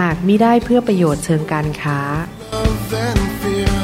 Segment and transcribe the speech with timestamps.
[0.00, 2.00] หากมิได้เพื่อประโยชน์เชิงการค้า
[2.54, 3.76] love and fear.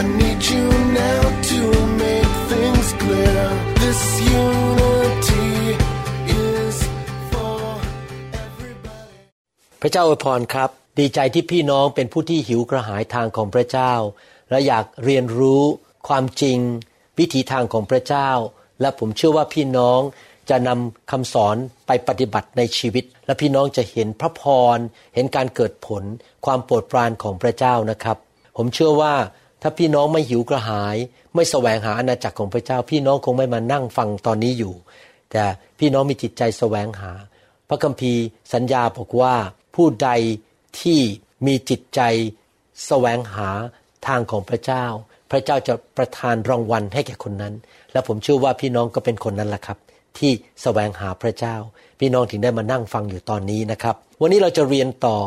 [0.00, 0.66] I need you
[1.02, 1.60] now to
[2.02, 3.40] make things clear.
[3.82, 4.00] This
[4.42, 5.50] unity
[6.50, 6.76] is
[7.32, 7.60] for
[8.44, 9.16] everybody.
[9.82, 13.92] พระเจ้าอวยพรครับ ดีใจที่พี่น้องเป็นผู้ที่หิวกระหายทางของพระเจ้า
[14.50, 15.62] และอยากเรียนรู้
[16.08, 16.58] ความจริง
[17.18, 18.30] วิถีทางของพระเจ้า
[18.80, 20.00] และผมเชื่อว่าพี่น้อง
[20.50, 24.42] จะนำคำสอนไปปฏิบัติในชีวิต และพี่น้องจะเห็นพระพ
[24.76, 24.78] ร
[25.14, 26.02] เห็นการเกิดผล
[26.44, 28.16] ความโปรดปรานของพระเจ้านะครับ
[28.56, 29.14] ผมเชื่อว่า
[29.62, 30.96] ถ้าพี่น้องไม่หิวกระหาย
[31.34, 34.74] ไม่แสวงหาอาณาจักรของพระเจ้า พี่น้องคงไม่มานั่งฟังตอนนี้อยู่
[35.30, 35.44] แต่
[35.78, 37.12] พี่น้องมีจิตใจแสวงหา
[37.68, 39.34] พระคัมภีร์สัญญาบอกว่า
[39.74, 40.10] ผู้ใด
[40.80, 41.00] ที่
[41.46, 42.00] มีจิตใจ
[42.86, 43.50] แสวงหา
[44.06, 44.84] ทางของพระเจ้า
[45.30, 47.54] พระเจ้าจะประทานรางวัลให้แก่คนนั้น
[47.92, 49.78] และผมเชื่อว่าพี่น้องก็เป็นคนนั้นแหละครับ
[50.18, 51.56] ที่แสวงหาพระเจ้า
[51.98, 55.18] พี่น้องถึงได้มานั่งฟังอยู่ตอนนี้นะครับ วันนี้เราจะเรียนต่อ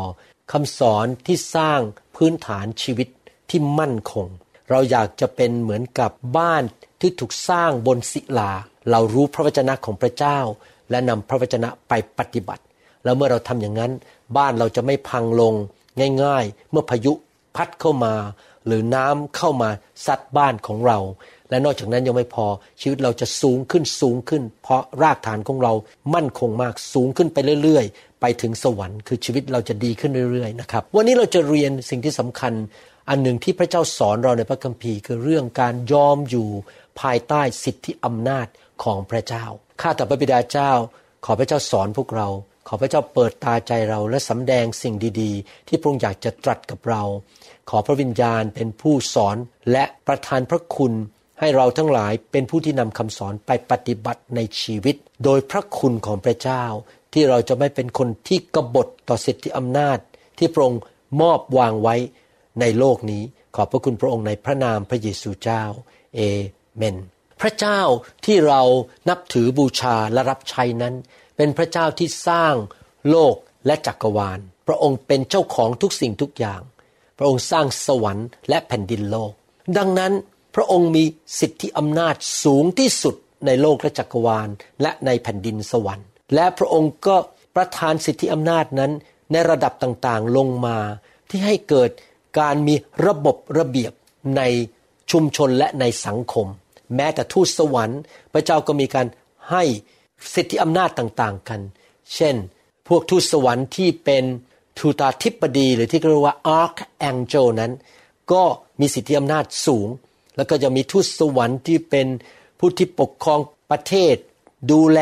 [0.52, 1.80] คำสอนที่สร้าง
[2.16, 3.08] พื้นฐานชีวิต
[3.50, 4.26] ที่มั่นคง
[4.70, 6.62] เราอยากจะเป็นเหมือนกับบ้าน
[7.00, 8.52] ที่ถูกสร้างบนศิลา
[8.90, 10.38] เรารู้พระวจนะของพระเจ้า
[10.90, 12.62] และนำพระวจนะไปปฏิบัติ
[13.04, 13.92] แล้วเมื่อเราทำอย่างนั้น
[14.36, 15.54] บ้านเราจะไม่พังลง
[16.22, 17.12] ง่าย ๆ เมื่อพายุ
[17.56, 18.14] พัดเข้ามา
[18.66, 19.70] หรือน้ำเข้ามา
[20.06, 20.98] ซัดบ้านของเรา
[21.52, 22.46] และนอกจากนั้นยังไม่พอ
[22.80, 25.72] ชีวิตเราจะสูงขึ้นสูงขึ้น เพราะรากฐานของเรา
[26.14, 32.52] มั่นคงมากสูงขึ้นไปเรื่อยๆ ไปถึงสวรรค์คือชีวิตเราจะดีขึ้นเรื่อยๆนะครับวันนี้เราจะเรียนสิ่งที่สำคัญ
[33.08, 36.48] อันหนึ่งที่พระเจ้าสอนเราในพระคัมภีร์ คือเรื่องการยอมอยู่
[37.00, 38.46] ภายใต้สิทธิอำนาจ
[38.84, 39.44] ของพระเจ้า
[39.80, 40.72] ข้าแต่พระบิดาเจ้า
[41.24, 42.28] ขอพระเจ้าสอนพวกเรา
[42.68, 47.02] ขอพระเจ้าเปิดตาใจเราและสำแดงสิ่งดี ๆ ที่พระองค์อยากจะตรัสกับเรา
[47.70, 49.36] ขอพระวิญญาณเป็นผู้สอน
[49.72, 50.92] และประทานพระคุณ
[51.44, 56.64] ให้เราทั้งหลายเป็นผู้ที่นำคำสอนไปปฏิบัติในชีวิต โดยพระคุณของพระเจ้า
[57.12, 59.98] ที่เราจะไม่เป็นคนที่กบฏต่อสิทธิอำนาจ
[60.38, 60.82] ที่พระองค์
[61.20, 61.96] มอบวางไว้
[62.60, 63.22] ในโลกนี้
[63.56, 65.62] ขอบพระคุณพระองค์ในพระนามพระเยซูเจ้า
[66.14, 66.20] เอ
[66.76, 66.96] เมน
[67.40, 67.80] พระเจ้า
[68.26, 68.62] ที่เรา
[69.08, 70.94] นับถือบูชาและรับใช้นั้น
[71.36, 72.54] เป็นพระเจ้าที่สร้าง
[73.10, 73.34] โลก
[73.66, 74.38] และจักรวาล
[74.68, 76.60] พระองค์เป็นเจ้าของทุกสิ่งทุกอย่าง
[77.18, 79.32] พระองค์สร้างสวรรค์และแผ่นดินโลก
[79.78, 80.12] ดังนั้น
[80.54, 81.04] พระองค์มี
[81.40, 82.14] สิทธิอำนาจ
[82.44, 83.14] สูงที่สุด
[83.46, 84.48] ในโลกและจักรวาล
[84.82, 87.16] และในแผ่นดินสวรรค์ และพระองค์ก็
[87.56, 88.92] ประทานสิทธิอำนาจนั้น
[89.32, 90.78] ในระดับต่างๆลงมา
[91.28, 91.90] ที่ให้เกิด
[92.38, 92.74] การมี
[93.06, 93.92] ระบบระเบียบ
[94.36, 94.42] ใน
[95.10, 96.46] ชุมชนและในสังคม
[96.96, 98.00] แม้แต่ทูตสวรรค์
[98.32, 99.06] พระเจ้าก็มีการ
[99.50, 99.62] ให้
[100.34, 101.60] สิทธิอำนาจต่างๆกัน
[102.14, 102.36] เช่น
[102.88, 104.24] พวกทูตสวรรค์ที่เป็น
[104.78, 107.72] ทูตาธิปดีหรือที่เรียกว่า archangel นั้น
[108.32, 108.42] ก็
[108.80, 109.88] มีสิทธิอำนาจสูง
[110.36, 112.06] แล้วก็จะมีทูตสวรรค์ที่เป็น
[112.58, 114.16] ผู้ที่ปกครองประเทศ
[114.72, 115.00] ดูแล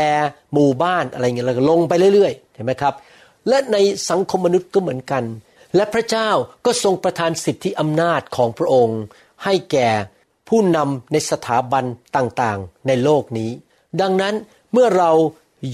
[0.53, 2.95] หมู่บ้านอะไรเงี้ยแล้วก็ลงไปเรื่อยๆเห็นไหมครับ
[3.49, 3.77] และใน
[4.11, 5.25] สังคมมนุษย์ก็เหมือนกัน
[5.77, 6.31] และพระเจ้า
[6.65, 9.01] ก็ทรงประทานสิทธิอำนาจของพระองค์
[9.45, 9.89] ให้แก่
[10.49, 11.85] ผู้นำในสถาบัน
[12.17, 13.51] ต่างๆ ในโลกนี้
[14.01, 14.35] ดังนั้น
[14.73, 15.11] เมื่อเรา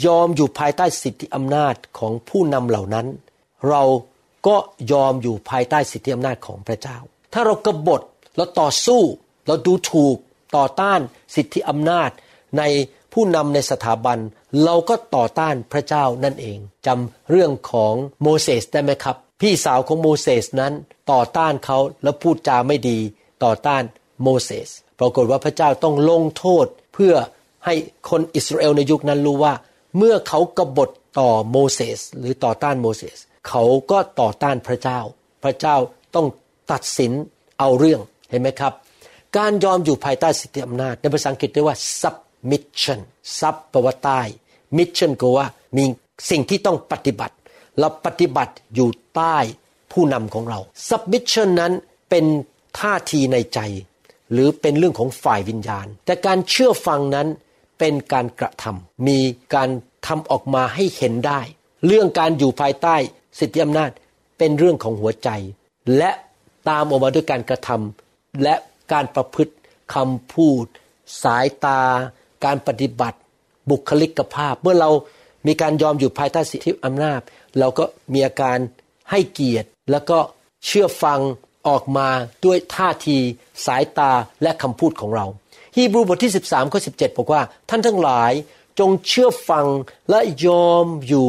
[0.06, 3.06] ยอมอยู่ภายใต้สิทธิอำนาจของผู้นำเหล่านั้น
[3.68, 3.82] เรา
[4.46, 4.56] ก็
[4.92, 6.96] ยอมอยู่ภายใต้สิทธิอำนาจของพระเจ้า
[7.32, 8.02] ถ้าเรากบฏ
[8.36, 9.02] เราต่อสู้
[9.46, 10.16] เราดูถูก
[10.56, 11.00] ต่อต้าน
[11.34, 12.10] สิทธิอำนาจ
[12.58, 12.62] ใน
[13.12, 14.18] ผู้นำในสถาบัน
[14.64, 20.72] เราก็ต่อต้านพระเจ้านั่นเองจำเรื่องของโมเสสได้ไหมครับ พี่สาวของโมเสสนั้น
[21.12, 22.98] ต่อต้านเขาแล้วพูดจาไม่ดี
[23.44, 23.82] ต่อต้าน
[24.22, 24.68] โมเสส
[24.98, 27.14] ปรากฏว่าพระเจ้าต้องลงโทษเพื่อ
[27.64, 27.74] ให้
[28.10, 29.54] คนอิสราเอลในยุคนั้นรู้ว่า
[29.96, 33.18] เมื่อเขากบฏต่อโมเสสหรือต่อต้านโมเสส
[33.48, 35.00] เขาก็ต่อต้านพระเจ้า
[35.42, 35.76] พระเจ้า
[36.14, 36.26] ต้อง
[36.72, 37.12] ตัดสิน
[37.58, 38.00] เอาเรื่อง
[38.30, 38.72] เห็นไหมครับ
[39.36, 43.00] การยอมอยู่ภายใต้สิทธิอำนาจ ในภาษาอังกฤษเรียกว่า submission
[43.38, 44.20] sub แปลว่าใต้
[44.76, 45.46] mission ก็ว่า
[45.76, 45.84] มี
[46.30, 47.34] สิ่งที่ต้องปฏิบัติ
[47.78, 49.36] เราปฏิบัติอยู่ใต้
[49.92, 50.58] ผู้นำของเรา
[50.88, 51.72] submission นั้น
[52.10, 52.24] เป็น
[52.78, 53.60] ท่าทีในใจ
[54.32, 57.28] หรือเป็นเรื่องของฝ่ายวิญญาณ แต่การเชื่อฟังนั้น
[57.78, 59.18] เป็นการกระทำมี
[59.54, 59.68] การ
[60.06, 61.40] ทำออกมาให้เห็นได้
[61.86, 62.96] เรื่องการอยู่ภายใต้
[63.38, 63.90] สิทธิอำนาจ
[64.38, 65.30] เป็นเรื่องของหัวใจ
[65.96, 66.10] และ
[66.68, 68.54] ตามออกมาด้วยการกระทำและ
[68.92, 69.54] การประพฤติ
[69.94, 70.64] คำพูด
[71.22, 71.82] สายตา
[72.44, 73.18] การปฏิบัติ
[73.70, 74.90] บุคลิกภาพ เมื่อเรา
[75.46, 77.20] มีการยอมอยู่ภายใต้สิทธิอำนาจ
[77.58, 78.58] เราก็มีอาการ
[79.10, 80.18] ให้เกียรติ แล้วก็
[80.66, 81.20] เชื่อฟัง
[81.68, 82.08] ออกมา
[82.44, 83.18] ด้วยท่าที
[83.66, 84.12] สายตา
[84.42, 85.26] และคำพูดของเรา
[85.76, 88.32] ฮีบรูบทที่ 13ข้อ17 บอกว่า ท่านทั้งหลาย
[88.78, 89.66] จงเชื่อฟัง
[90.10, 91.28] และยอมอยู่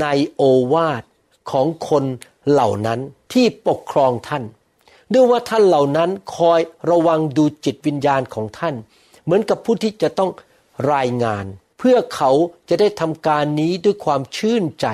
[0.00, 0.42] ในโอ
[0.72, 1.02] วาท
[1.50, 2.04] ของคน
[2.50, 3.00] เหล่านั้น
[3.32, 4.44] ที่ปกครองท่าน
[5.12, 6.60] ด้วยว่าท่านเหล่านั้นคอย
[6.90, 8.74] ระวังดูจิตวิญญาณของท่าน
[9.24, 10.30] เหมือนกับผู้ที่จะต้อง
[10.92, 11.44] รายงาน
[11.78, 12.30] เพื่อเขา
[12.68, 14.86] จะได้ทำการนี้ด้วยความชื่นใจ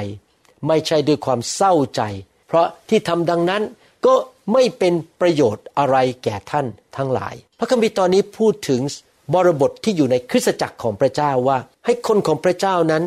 [0.67, 2.03] ไม่ใช่ด้วยความเศร้าใจ
[2.49, 3.63] เพราะที่ทำดังนั้น
[4.07, 4.15] ก็
[4.53, 6.67] ไม่เป็นประโยชน์อะไรแก่ท่าน
[6.97, 8.81] ทั้งหลาย พระคัมภีร์ตอนนี้พูดถึง
[9.35, 13.03] บริบทที่อยู่ในคริสตจักรของพระเจ้าว่า ให้คนของพระเจ้านั้น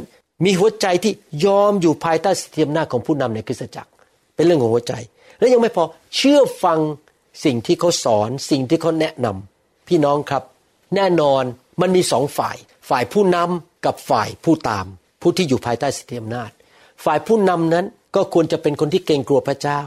[0.45, 1.13] มีหัวใจที่
[1.45, 3.91] ยอมอยู่ภายใต้สิทธิอำนาจของผู้นำในคริสตจักร
[4.35, 4.94] เป็นเรื่องของหัวใจ
[5.44, 5.86] และยังไม่พอ
[6.16, 6.80] เชื่อฟัง
[7.45, 10.44] สิ่งที่เขาสอนสิ่งที่เขาแนะนำพี่น้องครับ
[10.95, 11.44] แน่นอน
[11.81, 12.57] มันมีสองฝ่าย
[12.90, 14.86] ฝ่ายผู้นำกับฝ่ายผู้ตาม
[15.22, 16.51] ผู้ที่อยู่ภายใต้สิทธิอำนาจ
[17.06, 17.86] ฝ่ายผู้นำนั้น
[18.16, 19.81] ก็ควรจะเป็นคนที่เกรงกลัวพระเจ้า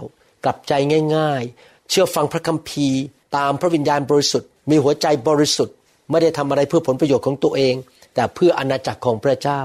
[0.44, 0.73] กลับใจ
[1.17, 3.03] ง่าย ๆ เชื่อฟังพระคัมภีร์
[3.37, 5.76] ตามพระวิญญาณบริสุทธิ์ มีหัวใจบริสุทธิ์
[6.11, 7.75] ไม่ได้ทำอะไรเพื่อผลประโยชน์ของตัวเอง
[8.14, 9.62] แต่เพื่ออาณาจักรของพระเจ้า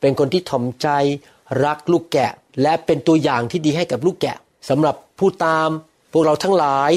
[0.00, 0.88] เป็นคนที่ถ่อมใจ
[1.64, 4.36] รักลูกแกะ และเป็นตัวอย่างที่ดีให้กับลูกแกะ
[4.68, 5.68] สำหรับผู้ตาม
[6.12, 6.90] พวกเราทั้งหลาย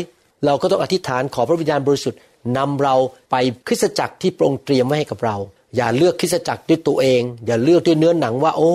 [0.46, 2.20] เราก็ต้องอธิษฐานขอพระวิญญาณบริสุทธิ์
[2.58, 2.96] นำเรา
[3.32, 3.36] ไป
[3.68, 5.38] คริสตจักรที่โปรงเตรียมไว้ให้กับเรา
[5.76, 8.72] อย่าเลือกคริสตจักรด้วยตัวเอง อย่าเลือกด้วยเนื้อหนังว่า โอ้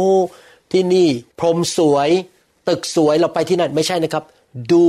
[0.73, 1.09] ที่นี่
[1.39, 2.09] พรมสวย
[2.69, 4.25] ตึกสวยเราไปที่นั่นไม่ใช่นะครับ
[4.73, 4.83] ดู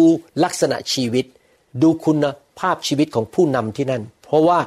[0.43, 1.25] ลักษณะชีวิต
[1.81, 2.25] ดูคุณ
[2.59, 4.59] ภาพชีวิตของผู้นำที่นั่น เพราะว่า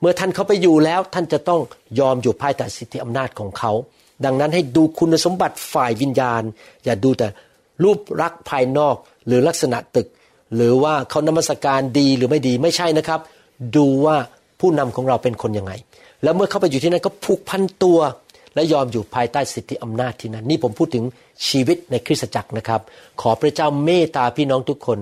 [0.00, 1.60] เมื่อท่านเขาไปอยู่แล้วท่านจะต้อง
[2.00, 3.72] ยอมอยู่ภายใต้สิทธิอำนาจของเขา
[4.24, 6.42] ดังนั้นให้ดูคุณสมบัติฝ่ายวิญญาณ
[6.84, 7.26] อย่าดูแต่
[7.82, 8.96] รูปรักษ์ภายนอก
[9.26, 10.08] หรือลักษณะตึก
[10.54, 13.20] หรือว่าเขานมัสการดีหรือไม่ดีไม่ใช่นะครับ
[13.76, 14.16] ดูว่า
[14.60, 15.72] ผู้นำของเราเป็นคนยังไง
[16.22, 17.98] แล้วเมื่อเข้าไปอยู่ที่นั่นก็ผูกพันตัว
[18.54, 21.04] และยอมอยู่ภายใต้สิทธิอำนาจที่นั่นนี่ผมพูดถึง
[21.48, 22.80] ชีวิตในคริสตจักรนะครับ
[23.20, 24.98] ขอพระเจ้าเมตตาพี่น้องทุกคน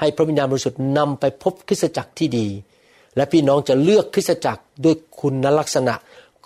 [0.00, 2.46] ให้พระวิญญาณบริสุทธิ์นำไปพบคริสตจักรที่ดี
[3.16, 5.94] และพี่น้องจะเลือกคริสตจักรด้วยคุณลักษณะ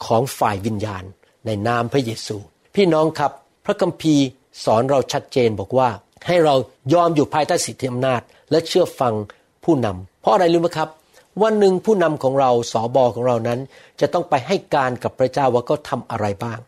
[0.07, 1.05] ของฝ่ายวิญญาณ
[1.47, 2.37] ในนามพระเยซู
[2.77, 3.33] พี่น้องครับ
[3.65, 4.27] พระคัมภีร์
[4.65, 5.89] สอนเราชัดเจนบอกว่า
[6.27, 6.55] ให้เรา
[6.93, 8.21] ยอมอยู่ภายใต้สิทธิอำนาจ
[8.51, 9.15] และเชื่อฟัง
[9.65, 10.89] ผู้นำเพราะอะไรรู้ไหมครับ
[11.43, 13.61] วันหนึ่งผู้นำของเราสอบอของเรานั้น
[14.01, 16.59] จะต้องไปให้การกับพระเจ้าว่าเขาทาอะไรบ้าง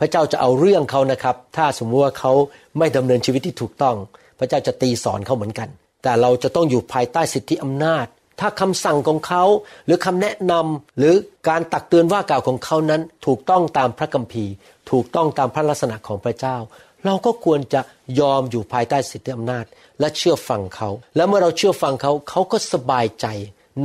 [0.00, 2.32] พระเจ้าจะเอาเรื่องเขานะครับ ถ้าสมมติว่าเขา
[2.78, 3.96] ไม่ดำเนินชีวิตที่ถูกต้อง
[4.38, 5.68] พระเจ้าจะตีสอนเขาเหมือนกัน
[6.02, 8.06] แต่เราจะต้องอยู่ภายใต้สิทธิอำนาจ
[8.40, 9.44] ถ้าคำสั่งของเขา
[9.86, 11.14] หรือคำแนะนำหรือ
[11.48, 14.52] การตักเตือนว่ากล่าวของเขานั้น ถูกต้องตามพระคัมภีร์
[14.90, 16.56] ถูกต้องตามพระลักษณะของพระเจ้า
[17.04, 17.80] เราก็ควรจะ
[18.20, 19.64] ยอมอยู่ภายใต้สิทธิอำนาจ
[20.00, 23.26] และเชื่อฟังเขา แล้วเมื่อเราเชื่อฟังเขาเขาก็สบายใจ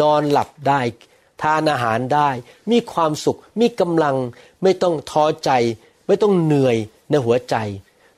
[0.01, 0.81] นอนหลับได้
[1.41, 2.29] ทานอาหารได้
[2.71, 4.15] มีความสุข มีกำลัง
[4.63, 5.51] ไม่ต้องท้อใจ
[6.07, 6.77] ไม่ต้องเหนื่อย
[7.09, 7.55] ในหัวใจ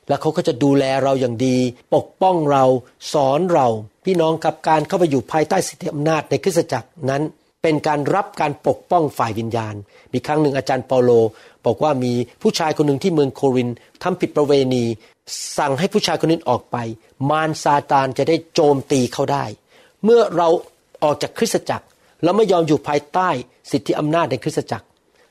[0.08, 1.58] แล้วเขาก็จะดูแลเราอย่างดี
[1.96, 2.66] ปกป้องเรา
[3.14, 3.68] สอนเรา
[4.06, 7.22] พี่น้องกับการเข้าไปอยู่ภายใต้สิทธิอำนาจในคริสตจักรนั้น
[7.62, 9.76] เป็นการรับการปกป้องฝ่ายวิญญาณ
[10.14, 11.12] มีครั้งหนึ่งอาจารย์เปาโล
[11.66, 13.70] บอกว่ามีผู้ชายคนหนึ่งที่เมืองโคริน
[14.04, 14.84] ทำผิดประเวณี
[15.58, 16.78] สั่งให้ผู้ชายคนนี้ออกไป
[17.30, 19.46] มารซาตานจะได้โจมตีเขาได้
[20.04, 20.48] เมื่อเรา
[21.04, 21.86] ออกจากคริสตจักร
[22.24, 23.30] เราไม่ยอมอยู่ภายใต้
[23.72, 24.88] สิทธิอำนาจในคริสตจักร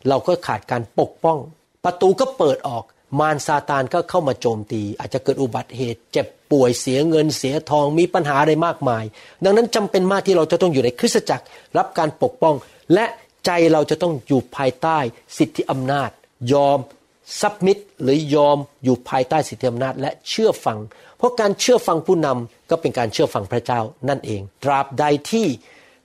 [0.08, 1.38] เราก็ขาดการปกป้อง
[1.84, 2.84] ประตูก็เปิดออก
[3.20, 9.04] มารซาตานก็เข้ามาโจมตี อาจจะเกิดอุบัติเหตุ เจ็บป่วยเสียเงินเสียทองมีปัญหาอะไรมากมาย
[9.44, 11.44] ดังนั้นจำเป็นมากที่เราจะต้องอยู่ในคริสตจักร
[11.78, 12.54] รับการปกป้อง
[12.94, 13.06] และ
[13.46, 14.98] ใจเราจะต้องอยู่ภายใต้
[15.38, 16.10] สิทธิอำนาจ
[16.52, 16.78] ยอม
[17.40, 20.78] ซับมิดหรือยอมอยู่ภายใต้สิทธิอำนาจและเชื่อฟัง
[21.18, 25.46] เพราะการเชื่อฟังผู้นำก็เป็นการเชื่อฟังพระเจ้านั่นเอง ตราบใดที่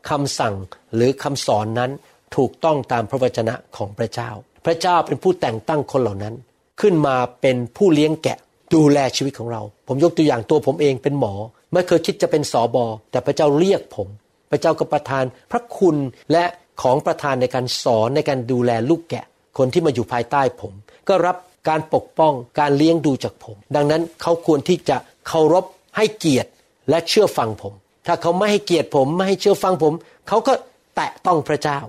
[0.10, 0.56] คำสั่ง
[0.96, 1.92] หรือคำสอนนั้น
[2.36, 4.30] ถูกต้องตามพระวจนะของพระเจ้า
[4.66, 6.36] พระเจ้าเป็นผู้แต่งตั้งคนเหล่านั้น
[6.82, 8.38] ขึ้นมาเป็นผู้เลี้ยงแกะ
[8.74, 11.34] ดูแลชีวิตของเรา ผมยกตัวอย่างตัวผมเองเป็นหมอ
[11.74, 14.08] ไม่เคยคิดจะเป็นสอบอแต่พระเจ้าเรียกผม
[14.52, 15.98] พระเจ้าก็ประทาน พระคุณ
[16.32, 16.46] และ
[16.82, 19.26] ของประทานในการสอนในการดูแลลูกแกะ
[19.58, 20.74] คนที่มาอยู่ภายใต้ผม
[21.08, 21.38] ก็รับ
[21.70, 24.98] การปกป้องการเลี้ยงดูจากผม ดังนั้นเขาควรที่จะ
[25.28, 25.66] เคารพ
[25.98, 26.50] ให้เกียรติ
[26.90, 27.74] และเชื่อฟังผม
[28.08, 29.94] ถ้าเขาไม่ให้เกียรติผมไม่ให้เชื่อฟังผม
[30.28, 30.54] เขาก็
[30.96, 31.80] แตะต้องพระเจ้า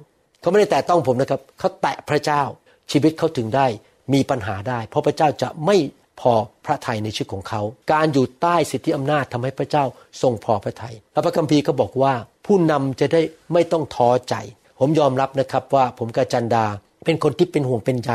[0.40, 2.42] เขาไม่ได้แตะต้องผมนะครับ เขาแตะพระเจ้า
[2.90, 3.66] ชีวิตเขาถึงได้
[4.14, 5.76] มีปัญหาได้ เพราะพระเจ้าจะไม่
[6.20, 6.32] พอ
[6.64, 9.84] พระทัยในชีวิตของเขา การอยู่ใต้สิทธิอำนาจทำให้พระเจ้า
[10.22, 12.12] ทรงพอพระทยัยและพระคัมภีร์ก็บอกว่า
[12.46, 14.34] ผู้นำจะได้ไม่ต้องท้อใจ
[14.78, 16.66] ผมยอมรับนะครับว่าผมกาจันดา
[17.06, 18.12] เป็นคนที่เป็นห่วงเป็นใย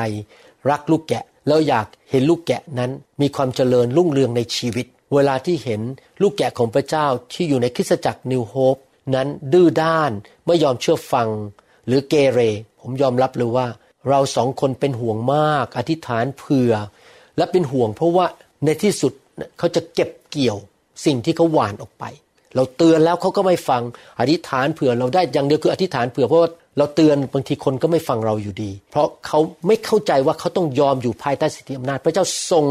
[0.69, 5.81] รักลูกแกะ แล้วอยากเห็นลูกแกะนั้นมีความเจริญรุ่งเรืองในชีวิต เวลาที่เห็น
[6.21, 8.77] ลูกแกะของพระเจ้าที่อยู่ในคริสตจักรนิวโฮป
[9.15, 10.11] นั้นดื้อด้าน
[10.45, 11.29] ไม่ยอมเชื่อฟัง
[11.87, 12.39] หรือเกเร
[12.81, 13.67] ผมยอมรับเลยว่า
[14.09, 16.73] เราสองคนเป็นห่วงมาก อธิษฐานเผื่อ
[17.37, 18.25] และเป็นห่วงเพราะว่า
[18.65, 19.13] ในที่สุด
[19.57, 20.57] เขาจะเก็บเกี่ยว
[21.05, 22.03] สิ่งที่เขาหว่านออกไป
[22.55, 23.81] เราเตือนแล้วเขาก็ไม่ฟัง
[24.19, 32.65] อธิษฐานเผื่อเราได้อย่างเดียวคืออธิษฐานเผื่อเพราะว่า เราเตือนบางทีคนก็ไม่ฟังเราอยู่ดี เพราะเขาไม่เข้าใจว่าเขาต้องยอมอยู่ภายใต้สิทธิอำนาจ พระเจ้าทรง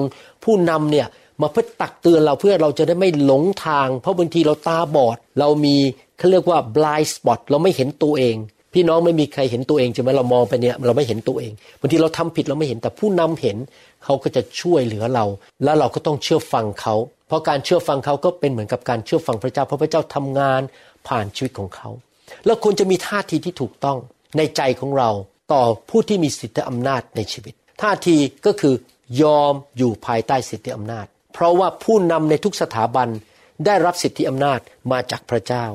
[0.44, 1.06] ผู้นำเนี่ย
[1.40, 5.76] มาเพื่อตักเตือนเราเพื่อเราจะได้ไม่หลงทาง เพราะบางทีเราตาบอด เรามี
[6.18, 8.36] เขาเรียกว่า blind spot เราไม่เห็นตัวเอง
[8.74, 13.56] พี่น้องไม่มีใครเห็นตัวเองใช่ไหมเรามองไปเนี่ยเราไม่เห็นตัวเองบางทีเราทำผิดเราไม่เห็นแต่ผู้นำเห็น
[14.04, 15.24] เขาก็จะช่วยเหลือเรา
[15.64, 16.94] แล้วเราก็ต้องเชื่อฟังเขา
[17.28, 20.60] เพราะการเชื่อฟังเขาก็เป็นเหมือนกับการเชื่อฟังพระเจ้าเพราะพระเจ้าทำงาน
[21.08, 21.88] ผ่านชีวิตของเขา
[22.46, 23.98] แล้วควรจะมีท่าทีที่ถูกต้อง
[24.36, 25.10] ในใจของเรา
[25.52, 28.74] ต่อผู้ที่มีสิทธิอำนาจในชีวิต ท่าทีก็คือ
[29.22, 33.08] ยอมอยู่ภายใต้สิทธิอำนาจ เพราะว่าผู้นำในทุกสถาบัน
[33.66, 34.60] ได้รับสิทธิอำนาจ
[34.92, 35.66] มาจากพระเจ้า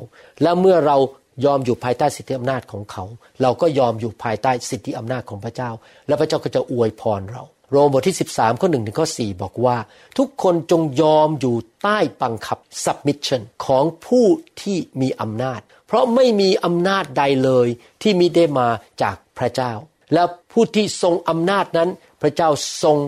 [0.42, 0.96] และเมื่อเรา
[1.44, 3.04] ยอมอยู่ภายใต้สิทธิอำนาจของเขา
[3.42, 5.70] เราก็ยอมอยู่ภายใต้สิทธิอำนาจของพระเจ้า
[6.08, 9.76] และพระเจ้าก็จะอวยพรเรา โรมบทที่ 13ข้อ1ถึงข้อ4บอกว่า
[10.18, 14.26] ทุกคนจงยอมอยู่ใต้บังคับ submission ของผู้
[14.62, 17.68] ที่มีอำนาจ เพราะไม่มีอำนาจใดเลย
[18.02, 18.68] ที่มิได้มา
[19.02, 19.72] จากพระเจ้า
[20.14, 21.90] และผู้ที่ทรงอำนาจนั้น
[22.22, 22.48] พระเจ้า
[22.82, 22.98] ทรง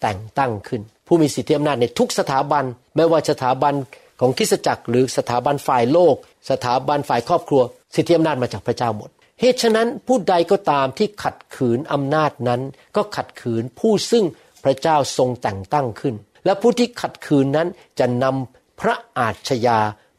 [0.00, 2.64] แต่งตั้งขึ้น ผู้มีสิทธิอำนาจในทุกสถาบัน
[2.96, 3.74] ไม่ว่าสถาบัน
[4.20, 6.14] ของคริสตจักร หรือสถาบันฝ่ายโลก
[6.50, 7.62] สถาบันฝ่ายครอบครัว
[7.94, 12.62] สิทธิอำนาจมาจากพระเจ้าหมดเหตุฉะนั้นผู้ใดก็ตามที่ขัดขืนอำนาจนั้น
[12.96, 14.24] ก็ขัดขืนผู้ซึ่ง
[14.64, 16.14] พระเจ้าทรงแต่งตั้งขึ้น
[16.44, 17.68] และผู้ที่ขัดขืนนั้น
[17.98, 19.78] จะนำพระอาชญา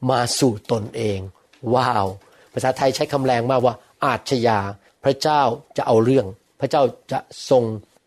[0.09, 1.19] มาสู่ตนเอง
[1.75, 2.07] ว้าว
[2.53, 3.75] ภาษาไทยใช้คำแรงมากว่า
[4.05, 4.59] อาชญา
[5.03, 5.41] พระเจ้า
[5.77, 6.25] จะเอาเรื่อง
[6.59, 7.63] พระเจ้าจะทรง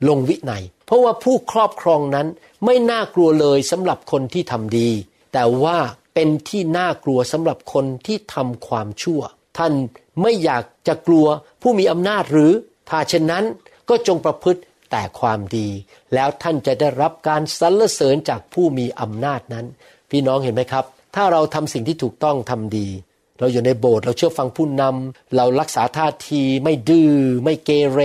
[0.08, 2.26] ลงวินัย เพราะว่าผู้ครอบครองนั้น
[2.64, 4.90] ไม่น่ากลัวเลยสำหรับคนที่ทำดี
[5.32, 5.78] แต่ว่า
[6.14, 9.20] เป็นที่น่ากลัวสำหรับคนที่ทำความชั่ว
[9.58, 9.72] ท่าน
[10.22, 11.26] ไม่อยากจะกลัว
[11.62, 12.52] ผู้มีอำนาจหรือ
[12.88, 13.44] ถ้าเช่นนั้น
[13.88, 15.68] ก็จงประพฤติแต่ความดี
[16.14, 19.66] แล้วท่านจะได้รับการสรรเสริญจากผู้มีอำนาจนั้น
[20.10, 22.88] พี่น้องเห็นไหมครับ ถ้าเราทำสิ่งที่ถูกต้องทำดี
[23.42, 27.12] เราอยู่ในโบสถ์เราเชื่อฟังผู้นำเรารักษาท่าทีไม่ดื้อ
[27.44, 28.00] ไม่เกเร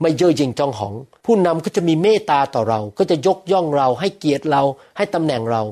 [0.00, 0.94] ไม่เย่อหยิ่งจองหอง
[1.26, 4.62] ผู้นำก็จะมีเมตตาต่อเรา ก็จะยกย่องเราให้เกียรติเรา
[4.96, 5.62] ให้ตำแหน่งเรา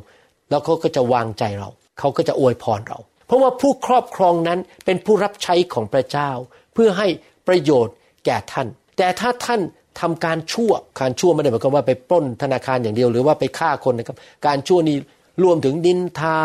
[0.51, 6.31] แล้วเขาก็จะวางใจเรา เขาก็จะอวยพรเรา เพราะว่าผู้ครอบครองนั้นเป็นผู้รับใช้ของพระเจ้า
[6.75, 7.09] เพื่อให้
[7.49, 8.67] ประโยชน์แก่ท่าน
[8.97, 9.61] แต่ถ้าท่าน
[10.01, 14.17] ทำการชั่วการชั่วไม่ได้หมายความว่าไปปล้นธนาคารอย่างเดียวหรือว่าไปฆ่าคนนะครับ
[14.47, 14.97] การชั่วนี้
[15.45, 16.39] รวมถึงดินทา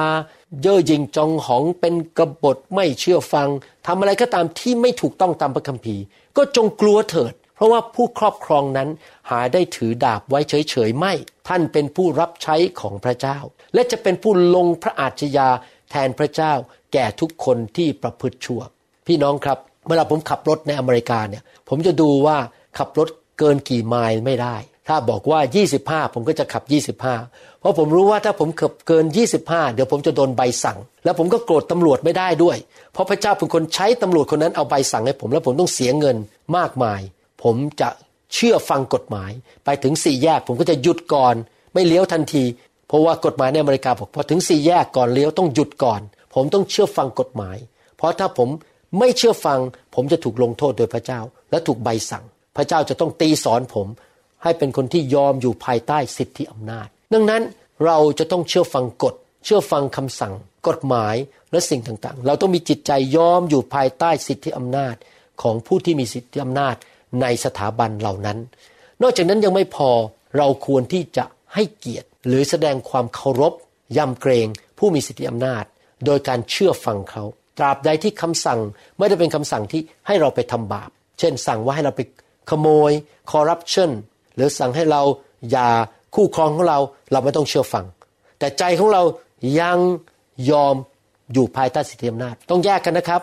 [0.61, 3.49] เย่อหยิ่งจองหองเป็นกบฏไม่เชื่อฟัง
[3.87, 6.03] ทำอะไรก็ตามที่ไม่ถูกต้องตามพระคัมภีร์
[6.37, 8.89] ก็จงกลัวเถิด เพราะว่าผู้ครอบครองนั้น
[9.29, 11.13] หาได้ถือดาบไว้เฉยๆไม่
[11.47, 13.37] ท่านเป็นผู้รับใช้ของพระเจ้า
[13.73, 15.49] และจะเป็นผู้ลงพระอาชญา
[15.91, 16.53] แทนพระเจ้า
[16.93, 18.61] แก่ทุกคนที่ประพฤติชั่ว
[19.07, 19.57] พี่น้องครับ
[19.87, 22.37] เวลาผมขับรถในอเมริกาเนี่ย ผมจะดูว่า
[22.77, 23.09] ขับรถ
[23.39, 24.55] เกินกี่ไมล์ไม่ได้
[24.87, 25.39] ถ้าบอกว่า
[25.77, 26.63] 25 ผมก็จะขับ
[27.01, 29.05] 25 เพราะผมรู้ว่าถ้าผมขับเกิน
[29.39, 32.57] 25 เดี๋ยวผมจะโดนใบสั่ง แล้วผมก็โกรธตำรวจไม่ได้ด้วย
[32.93, 36.17] เพราะพระเจ้าเป็นคนใช้ตำรวจคนนั้นเอาใบสั่งให้ผมแล้วผมต้องเสียเงิน
[36.57, 37.01] มากมาย
[37.43, 37.89] ผมจะ
[38.33, 39.31] เชื่อฟังกฎหมาย
[39.65, 41.35] ไปถึงสี่แยก ผมก็จะหยุดก่อน
[41.73, 42.43] ไม่เลี้ยวทันที
[42.87, 46.01] เพราะว่ากฎหมายในอเมริกาบอกพอถึงสี่แยกก่อนเลี้ยวต้องหยุดก่อน
[46.35, 47.57] ผมต้องเชื่อฟังกฎหมาย
[47.97, 48.49] เพราะถ้าผม
[48.99, 49.59] ไม่เชื่อฟัง
[49.95, 51.19] ผมจะถูกลงโทษโดยพระเจ้า
[51.51, 52.23] และถูกใบสั่ง
[52.57, 53.87] พระเจ้าจะต้องตีสอนผม
[54.43, 57.41] ให้เป็นคนที่ยอมอยู่ภายใต้สิทธิอำนาจ ดังนั้น
[57.85, 59.15] เราจะต้องเชื่อฟังกฎ
[59.45, 60.33] เชื่อฟังคำสั่ง
[60.67, 61.15] กฎหมาย
[61.51, 64.95] และสิ่งต่างๆ เราต้องมีจิตใจยอมอยู่ภายใต้สิทธิอำนาจ
[65.41, 66.75] ของผู้ที่มีสิทธิอำนาจ
[67.21, 68.37] ในสถาบันเหล่านั้น
[69.01, 69.89] นอกจากนั้นยังไม่พอ
[70.37, 73.53] เราควรที่จะให้เกียรติ หรือแสดงความเคารพ
[73.97, 75.63] ยำเกรงผู้มีสิทธิอำนาจ
[76.05, 77.23] โดยการเชื่อฟังเขา
[77.57, 78.59] ตราบใดที่คำสั่ง
[78.97, 80.89] ไม่ได้เป็นคำสั่งที่ให้เราไปทำบาป
[81.19, 82.01] เช่นสั่งว่าให้เราไป
[82.49, 82.91] ขโมย
[83.31, 83.91] คอร์รัปชัน
[84.35, 85.01] หรือสั่งให้เรา
[85.51, 85.69] อย่า
[86.15, 86.79] คู่ครองของเรา
[87.11, 87.85] เราไม่ต้องเชื่อฟัง
[88.39, 89.01] แต่ใจของเรา
[89.59, 89.77] ยัง
[90.51, 90.75] ยอม
[91.33, 93.21] อยู่ภายใต้สิทธิอำนาจ ต้องแยกกันนะครับ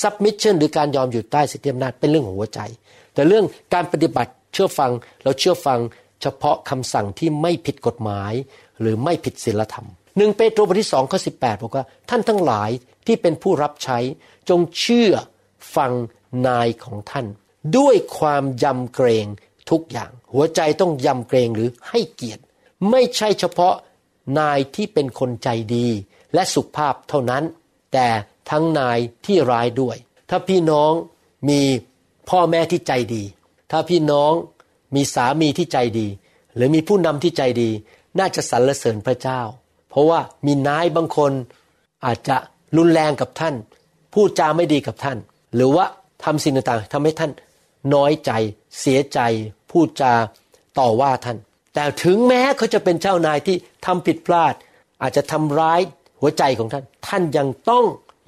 [0.00, 2.60] submission หรือการยอมอยู่ใต้สิทธิอำนาจเป็นเรื่องของหัวใจ
[3.14, 4.90] แต่เรื่องการปฏิบัติเชื่อฟัง
[5.24, 5.78] เราเชื่อฟัง
[6.22, 8.32] เฉพาะคำสั่งที่ไม่ผิดกฎหมาย
[8.80, 11.34] หรือไม่ผิดศีลธรรมหนึ่งเปโตรบทที่สองข้อสิบ
[11.66, 12.70] อกว่า ท่านทั้งหลาย
[13.06, 13.98] ที่เป็นผู้รับใช้
[14.48, 15.12] จงเชื่อ
[15.76, 15.92] ฟัง
[16.46, 17.26] นายของท่าน
[17.76, 19.26] ด้วยความยำเกรง
[19.70, 22.42] ทุกอย่าง หัวใจต้องยำเกรงหรือให้เกียรติ
[22.90, 23.74] ไม่ใช่เฉพาะ
[24.38, 25.86] นายที่เป็นคนใจดี
[26.34, 27.44] และสุภาพเท่านั้น
[27.92, 28.08] แต่
[28.50, 29.96] ทั้งนายที่ร้ายด้วย
[30.30, 30.92] ถ้าพี่น้อง
[31.48, 31.60] มี
[32.30, 33.24] พ่อแม่ที่ใจดี
[33.70, 34.32] ถ้าพี่น้อง
[34.94, 36.08] มีสามีที่ใจดี
[36.54, 37.70] หรือมีผู้นำที่ใจดี
[38.18, 39.40] น่าจะสรรเสริญพระเจ้า
[39.90, 41.32] เพราะว่ามีนายบางคน
[42.04, 42.36] อาจจะ
[42.76, 43.54] รุนแรงกับท่าน
[44.12, 45.18] พูดจาไม่ดีกับท่าน
[45.54, 45.84] หรือว่า
[46.24, 47.32] ทำสิ่งต่างๆทำให้ท่าน
[47.94, 48.32] น้อยใจ
[48.80, 49.20] เสียใจ
[49.70, 50.14] พูดจา
[50.78, 51.38] ต่อว่าท่าน
[51.74, 53.56] แต่ถึงแม้เขาจะเป็นเจ้านายที่
[53.86, 54.54] ทำผิดพลาด
[55.02, 55.80] อาจจะทำร้าย
[56.20, 57.84] หัวใจของท่าน ท่านยังต้อง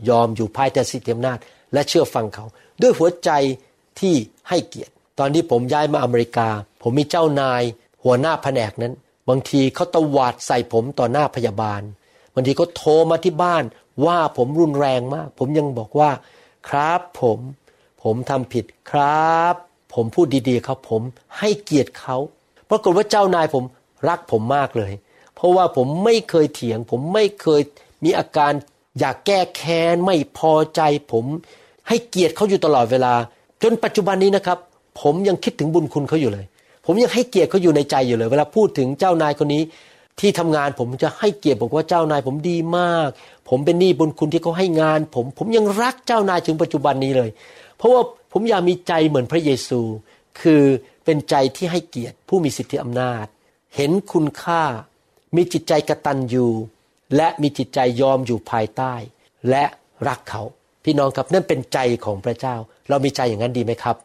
[0.08, 1.38] ยอมอยู่ภายใต้สิทธิอำนาจ
[1.72, 2.44] และเชื่อฟังเขา
[2.82, 3.30] ด้วยหัวใจ
[4.00, 4.14] ที่
[4.48, 6.48] ให้เกียรติ ตอนที่ผมย้ายมาอเมริกา
[6.82, 7.62] ผมมีเจ้านาย
[8.04, 8.94] หัวหน้าแผนกนั้น
[9.28, 11.82] บางทีเขาตวาดใส่ผมต่อหน้าพยาบาล
[12.34, 13.64] บางทีเขาโทรมาที่บ้าน
[14.06, 16.10] ว่าผมรุนแรงมาก ผมยังบอกว่า
[16.68, 17.38] ครับผม
[18.02, 19.54] ผมทำผิดครับ
[19.94, 21.02] ผมพูดดีๆครับผม
[21.38, 22.16] ให้เกียรติเขา
[22.70, 23.64] ปรากฏว่าเจ้านายผม
[24.08, 24.92] รักผมมากเลย
[25.34, 27.60] เพราะว่าผมไม่เคยเถียง ผมไม่เคย
[28.04, 28.52] มีอาการ
[28.98, 30.80] อยากแก้แค้นไม่พอใจ
[31.12, 31.24] ผม
[31.88, 33.14] ให้เกียรติเขาอยู่ตลอดเวลา
[33.62, 34.58] จนปัจจุบันนี้นะครับ
[35.00, 36.44] ผมยังคิดถึงบุญคุณเขาอยู่เลย
[36.86, 39.62] ผมยังให้เกียรติเขาอยู่ในใจอยู่เลย เวลาพูดถึงเจ้านายคนนี้
[40.20, 43.08] ที่ทำงานผมจะให้เกียรติบอกว่าเจ้านายผมดีมาก
[43.48, 47.30] ผมเป็นหนี้บุญคุณที่เขาให้งาน ผมผมยังรักเจ้านายถึงปัจจุบันนี้เลย
[47.80, 49.80] เพราะว่าผมอยากมีใจเหมือนพระเยซู
[50.40, 50.62] คือ
[51.04, 53.26] เป็นใจที่ให้เกียรติผู้มีสิทธิอำนาจ
[53.76, 54.62] เห็นคุณค่า
[55.36, 56.52] มีจิตใจกระตันอยู่
[57.16, 58.94] และมีจิตใจยอมอยู่ภายใต้
[59.50, 59.64] และ
[60.08, 60.42] รักเขา
[60.84, 62.56] พี่น้องครับนั่นเป็นใจของพระเจ้า
[62.88, 63.96] เรามีใจอย่างนั้นดีไหมครับ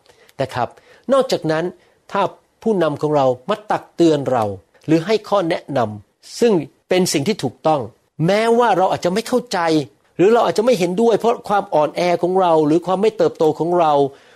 [0.42, 0.68] นะครับ
[1.14, 1.66] นอกจากนั้น
[2.12, 2.22] ถ้า
[2.64, 4.46] ผู้นำของเรามาตักเตือนเรา
[4.86, 6.54] หรือให้ข้อแนะนำซึ่ง
[6.90, 7.82] เป็นสิ่งที่ถูกต้อง
[8.26, 9.60] แม้ว่าเราอาจจะไม่เข้าใจ
[10.18, 13.94] หรือเราอาจจะไม่เห็นด้วย เพราะความอ่อนแอของเรา หรือความไม่เติบโตของเรา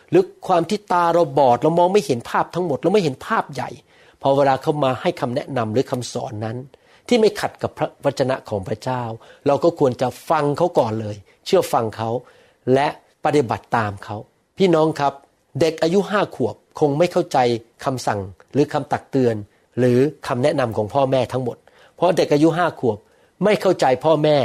[0.10, 3.70] หรือความที่ตาเราบอดเรามองไม่เห็นภาพทั้งหมด เราไม่เห็นภาพใหญ่
[4.22, 6.58] พอเวลาเขามาให้คำแนะนำหรือคำสอนนั้น
[7.08, 9.04] ที่ไม่ขัดกับพระวจนะของพระเจ้า
[9.48, 12.10] เราก็ควรจะฟังเขาก่อนเลย เชื่อฟังเขา
[12.74, 12.88] และ
[13.26, 14.18] ปฏิบัติตามเขา
[14.58, 15.14] พี่น้องครับ
[15.60, 17.38] เด็กอายุห้าขวบคงไม่เข้าใจ
[17.86, 18.20] คำสั่ง
[18.54, 19.36] หรือคำตักเตือน
[19.80, 21.58] หรือคำแนะนำของพ่อแม่ทั้งหมด
[21.96, 22.98] เพราะเด็กอายุห้าขวบ
[23.44, 24.38] ไม่เข้าใจพ่อแม่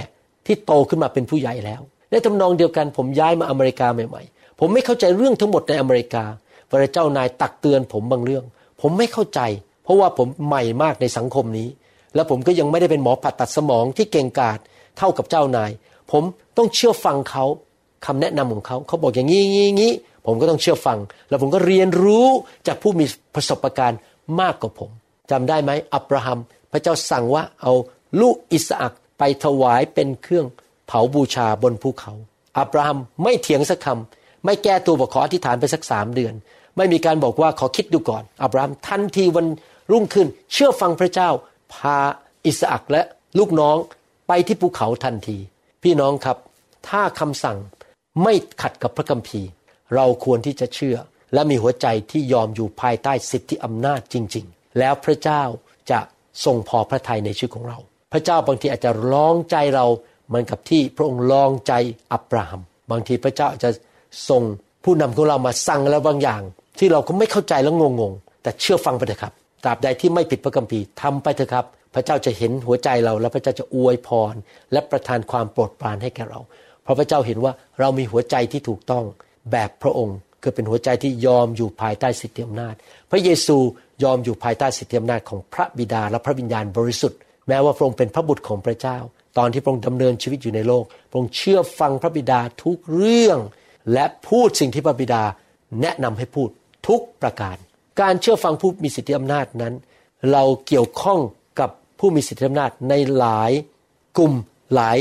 [0.47, 6.25] ที่โตขึ้นมาเป็นผู้ใหญ่แล้ว ในทำนองเดียวกันผมย้ายมาอเมริกาใหม่ๆ ผมไม่เข้าใจเรื่องทั้งหมดในอเมริกา
[6.69, 8.45] เวลาเจ้านายตักเตือนผมบางเรื่อง
[8.81, 9.41] ผมไม่เข้าใจ
[9.85, 11.69] เพราะว่าผมใหม่มากในสังคมนี้
[12.15, 14.59] แล้วผมก็ยังไม่ได้เป็นหมอผ่าตัดสมองที่เก่งกาจ
[14.99, 15.71] เท่ากับเจ้านาย
[16.13, 16.23] ผม
[16.57, 17.45] ต้องเชื่อฟังเขา
[18.07, 19.93] คำแนะนำของเขาเขาบอกอย่างนี้งี้งี้
[20.27, 22.29] ผมก็ต้องเชื่อฟัง แล้วผมก็เรียนรู้
[22.67, 23.99] จากผู้มีประสบการณ์
[24.41, 24.91] มากกว่าผม
[25.31, 26.39] จำได้ไหมอับราฮัม
[26.73, 27.73] พระเจ้าสั่งว่าเอา
[28.21, 30.47] ลูกอิสอัก ไปถวายเป็นเครื่อง
[30.87, 32.13] เผาบูชาบนภูเขา
[32.59, 36.35] อับราฮัมไม่เถียงสักคำไม่แก้ตัวบอกขออธิษฐานไปสักสามเดือน
[36.77, 39.47] ไม่มีการบอกว่าขอคิดดูก่อน อับราฮัมทันทีวัน
[39.93, 41.29] รุ่งขึ้น เชื่อฟังพระเจ้า
[41.73, 41.99] พา
[42.45, 43.03] อิสอักและ
[43.39, 43.77] ลูกน้อง
[44.29, 45.39] ไปที่ภูเขาทันที
[45.83, 46.39] พี่น้องครับ
[46.89, 47.59] ถ้าคำสั่ง
[48.23, 49.49] ไม่ขัดกับพระคัมภีร์
[49.95, 50.97] เราควรที่จะเชื่อ
[51.35, 55.43] และมีหัวใจที่ยอมอยู่ภายใต้สิทธิอำนาจจริง ๆ แล้วพระเจ้า
[55.91, 56.01] จะ
[56.45, 57.79] ทรงพอพระทัยในชีวิตของเรา
[58.15, 59.87] พระเจ้าบางทีอาจจะลองใจเรา
[60.29, 61.73] เหมือนกับที่พระองค์ลองใจ
[62.13, 63.71] อับราฮัม บางทีพระเจ้าอาจจะ
[64.29, 64.43] ส่ง
[64.85, 66.43] ผู้นำของเรามาสั่งอะไรบางอย่าง
[66.79, 69.33] ที่เราก็ไม่เข้าใจแล้วงงๆ แต่เชื่อฟังไปเถอะครับ
[69.65, 74.35] ตราบใดที่ไม่ผิดพระคัมภีร์ทำไปเถอะครับ พระเจ้าจะเห็นหัวใจเรา และพระเจ้าจะอวยพร
[74.73, 76.41] และประทานความโปรดปรานให้แก่เรา
[76.83, 79.05] เพราะพระเจ้าเห็นว่าเรามีหัวใจที่ถูกต้อง
[79.53, 82.75] แบบพระองค์คือเป็นหัวใจที่ยอมอยู่ภายใต้สิทธิอำนาจ
[83.11, 83.57] พระเยซู
[84.05, 88.99] ยอมอยู่ภายใต้สิทธิอำนาจของพระบิดาและพระวิญญาณบริสุทธิ์ แม้ว่าพระองค์เป็นพระบุตรของพระเจ้า
[89.39, 93.39] ตอนที่พระองค์ดำเนินชีวิตอยู่ในโลก พระองค์เชื่อฟังพระบิดาทุกเรื่อง
[93.93, 95.23] และพูดสิ่งที่พระบิดา
[95.81, 96.49] แนะนำให้พูด
[96.89, 97.57] ทุกประการ
[98.01, 99.75] การเชื่อฟังผู้มีสิทธิอำนาจนั้น
[100.33, 101.21] เราเกี่ยวข้อง
[101.61, 103.53] กับผู้มีสิทธิอำนาจในหลาย
[104.19, 104.33] กลุ่ม
[104.75, 104.99] หลาย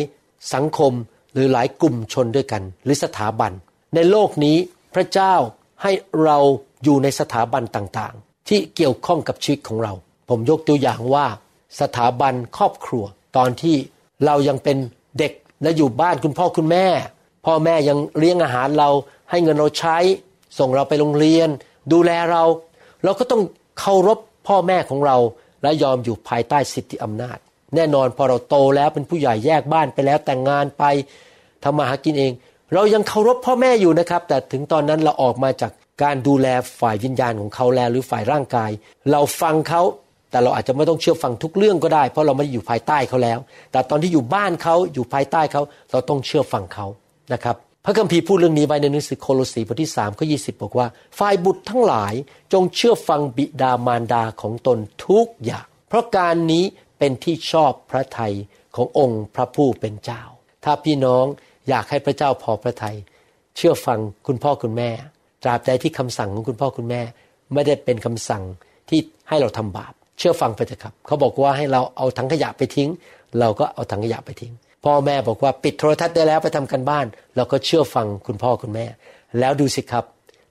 [0.54, 0.94] สังคม
[1.34, 3.52] หรือหลายกลุ่มชนด้วยกัน หรือสถาบัน
[3.96, 4.58] ในโลกนี้
[4.96, 5.36] พระเจ้า
[5.82, 5.92] ให้
[6.24, 6.38] เรา
[6.84, 9.94] อยู่ในสถาบันต่างๆ ที่เกี่ยวข้องกับชีวิตของเรา
[10.30, 11.26] ผมยกตัวอย่างว่า
[11.82, 13.04] สถาบันครอบครัว
[13.38, 13.76] ตอนที่
[14.26, 14.78] เรายังเป็น
[15.20, 16.86] เด็กและอยู่บ้านคุณพ่อคุณแม่
[17.46, 18.90] พ่อแม่ยังเลี้ยงอาหารเรา
[19.30, 19.98] ให้เงินเราใช้
[20.60, 21.50] ส่งเราไปโรงเรียน
[21.94, 22.44] ดูแลเรา
[23.04, 23.42] เราก็ต้อง
[23.80, 25.18] เคารพพ่อแม่ของเรา
[25.64, 27.38] และยอมอยู่ภายใต้สิทธิอำนาจ
[27.76, 30.84] แน่นอนพอเราโตแล้วเป็นผู้ใหญ่แยกบ้านไปแล้วแต่งงานไป
[31.64, 32.34] ทำมาหากินเอง
[32.74, 35.72] เรายังเคารพพ่อแม่อยู่นะครับ แต่ถึงตอนนั้นเราออกมาจาก
[36.04, 36.48] การดูแล
[36.80, 38.72] ฝ่ายวิญญาณของเขาแล้วหรือฝ่ายร่างกาย
[39.12, 39.82] เราฟังเขา
[40.34, 43.40] แต่เราอาจจะไม่ต้องเชื่อฟังทุกเรื่องก็ได้ เพราะเราไม่ได้อยู่ภายใต้เขาแล้ว
[43.72, 46.86] แต่ตอนที่อยู่บ้านเขาอยู่ภายใต้เขาเราต้องเชื่อฟังเขา
[47.34, 50.88] นะครับพระคัมภีร์พูดเรื่องนี้ไว้ในหนังสือโคโลสีบทที่3ข้อ20บอกว่า
[51.20, 52.14] ฝ่ายบุตรทั้งหลาย
[52.54, 56.64] จงเชื่อฟังบิดามารดาของตนทุกอย่าง เพราะการนี้
[56.98, 58.34] เป็นที่ชอบพระทัย
[58.76, 60.22] ขององค์พระผู้เป็นเจ้า
[60.64, 61.26] ถ้าพี่น้อง
[61.70, 62.98] อยากให้พระเจ้าพอพระทัย
[63.58, 64.90] เชื่อฟังคุณพ่อคุณแม่
[65.44, 67.02] ตราบใดที่คำสั่งของคุณพ่อคุณแม่
[67.54, 68.44] ไม่ได้เป็นคำสั่ง
[68.90, 72.90] ที่ให้เราทำบาป เชื่อฟังไปเถอะครับ เขาบอกว่าให้เราเอาถังขยะไปทิ้ง
[73.40, 74.54] เราก็เอาถังขยะไปทิ้ง
[74.86, 78.86] พ่อแม่บอกว่าปิดโทรทัศน์ได้แล้วไปทำกันบ้าน เราก็เชื่อฟังคุณพ่อคุณแม่
[79.40, 80.06] แล้วดูสิครับ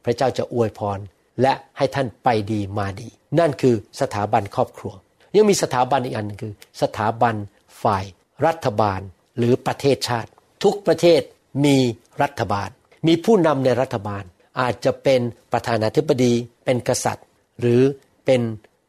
[0.04, 0.98] พระเจ้าจะอวยพร
[1.42, 4.92] และให้ท่านไปดีมาดี นั่นคือสถาบันครอบครัว
[5.36, 7.34] ยังมีสถาบันอีกอันนึงคือ สถาบัน
[7.82, 8.04] ฝ่าย
[8.46, 9.00] รัฐบาล
[9.38, 10.30] หรือประเทศชาติ
[10.64, 11.20] ทุกประเทศ
[11.64, 11.76] มี
[12.22, 12.68] รัฐบาล
[13.06, 14.24] มีผู้นำในรัฐบาล
[14.60, 15.20] อาจจะเป็น
[15.52, 16.32] ประธานาธิบดี
[16.64, 17.26] เป็นกษัตริย์
[17.60, 17.80] หรือ
[18.24, 18.40] เป็น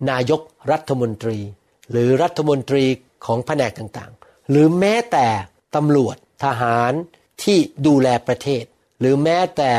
[0.10, 1.38] นายกรัฐมนตรี
[1.92, 2.86] หรือรัฐมนตรี
[3.26, 5.28] ของแผนกต่างๆ หรือแม้แต่
[5.76, 6.92] ตำรวจทหาร
[7.44, 8.64] ที่ดูแลประเทศ
[9.00, 9.72] หรือแม้แต่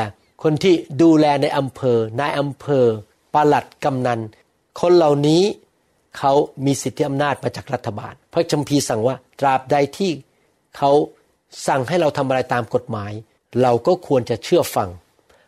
[0.42, 2.86] คนที่ดูแลในอำเภอนายอำเภอ
[3.34, 4.20] ปลัดกำนัน
[4.80, 5.42] คนเหล่านี้
[6.18, 6.32] เขา
[6.64, 10.10] มีสิทธิอำนาจมาจากรัฐบาล พระคัมภีร์สั่งว่าตราบใดที่
[10.76, 10.90] เขา
[11.68, 13.12] สั่งให้เราทำอะไรตามกฎหมาย
[13.62, 14.88] เราก็ควรจะเชื่อฟัง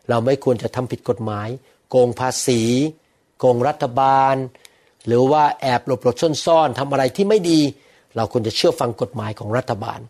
[0.08, 1.48] เราไม่ควรจะทำผิดกฎหมาย
[1.90, 2.60] โกงภาษี
[3.38, 4.34] โกงรัฐบาล
[5.06, 7.60] หรือว่าแอบหลบหลบซ่อนๆทำอะไรที่ไม่ดี
[8.16, 10.00] เราควรจะเชื่อฟังกฎหมายของรัฐบาล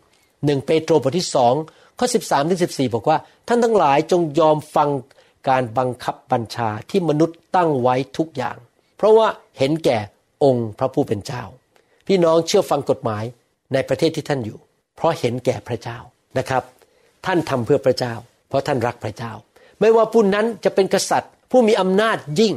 [0.45, 1.53] หนึ่งเปโตรบทที่สอง
[1.99, 4.89] ข้อ 13ถึง14 บอกว่า ท่านทั้งหลายจงยอมฟัง
[5.49, 8.57] การบังคับบัญชาที่มนุษย์ตั้งไว้ทุกอย่าง
[8.97, 9.99] เพราะว่าเห็นแก่
[10.43, 11.43] องค์พระผู้เป็นเจ้า
[12.07, 13.23] พี่น้องเชื่อฟังกฎหมาย
[13.73, 14.59] ในประเทศที่ท่านอยู่
[14.95, 15.97] เพราะเห็นแก่พระเจ้า
[16.37, 16.63] นะครับ
[17.25, 18.13] ท่านทำเพื่อพระเจ้า
[18.49, 19.31] เพราะท่านรักพระเจ้า
[19.79, 22.53] ไม่ว่าผู้นั้นจะเป็นกษัตริย์ ผู้มีอำนาจยิ่ง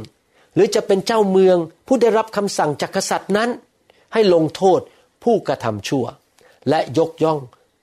[0.53, 3.49] หรือจะเป็นเจ้าเมืองผู้ได้รับคำสั่งจากกษัตริย์นั้น
[4.13, 4.79] ให้ลงโทษ
[5.23, 6.05] ผู้กระทำชั่ว
[6.69, 7.39] และยกย่อง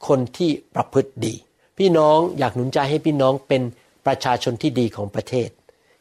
[0.08, 1.34] คนที่ประพฤติดี
[1.78, 3.62] พี่น้องอยากหนุนใจให้พี่น้องเป็น
[4.06, 5.48] ประชาชนที่ดีของประเทศ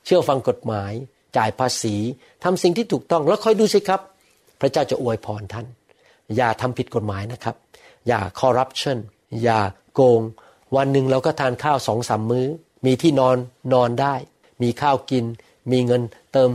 [0.05, 0.91] เชื่อฟังกฎหมาย
[1.37, 1.95] จ่ายภาษี
[2.43, 4.01] ทำสิ่งที่ถูกต้องแล้วคอยดูสิครับ
[4.59, 5.65] พระเจ้าจะอวยพรท่าน
[6.35, 7.55] อย่าทำผิดกฎหมายนะครับ
[8.07, 8.97] อย่าคอร์รัปชัน
[9.43, 9.59] อย่า
[9.93, 10.21] โกง
[10.75, 12.47] วันหนึ่งเราก็ทานข้าวสองสามมื้อ
[12.85, 13.37] มีที่นอน
[13.73, 14.15] นอนได้
[14.63, 15.25] มีข้าวกิน
[15.71, 16.01] มีเงิน
[16.33, 16.49] เติม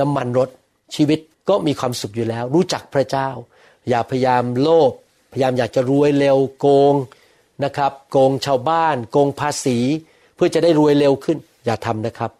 [0.00, 0.48] น้ำมันรถ
[0.94, 3.28] ชีวิตก็มีความสุขอยู่แล้ว รู้จักพระเจ้า
[3.88, 4.92] อย่าพยายามโลภ
[5.32, 6.94] พยายามอยากจะรวยเร็วโกง
[7.64, 9.78] นะครับ โกงชาวบ้าน โกงภาษี
[10.34, 12.30] เพื่อจะได้รวยเร็วขึ้น อย่าทำนะครับ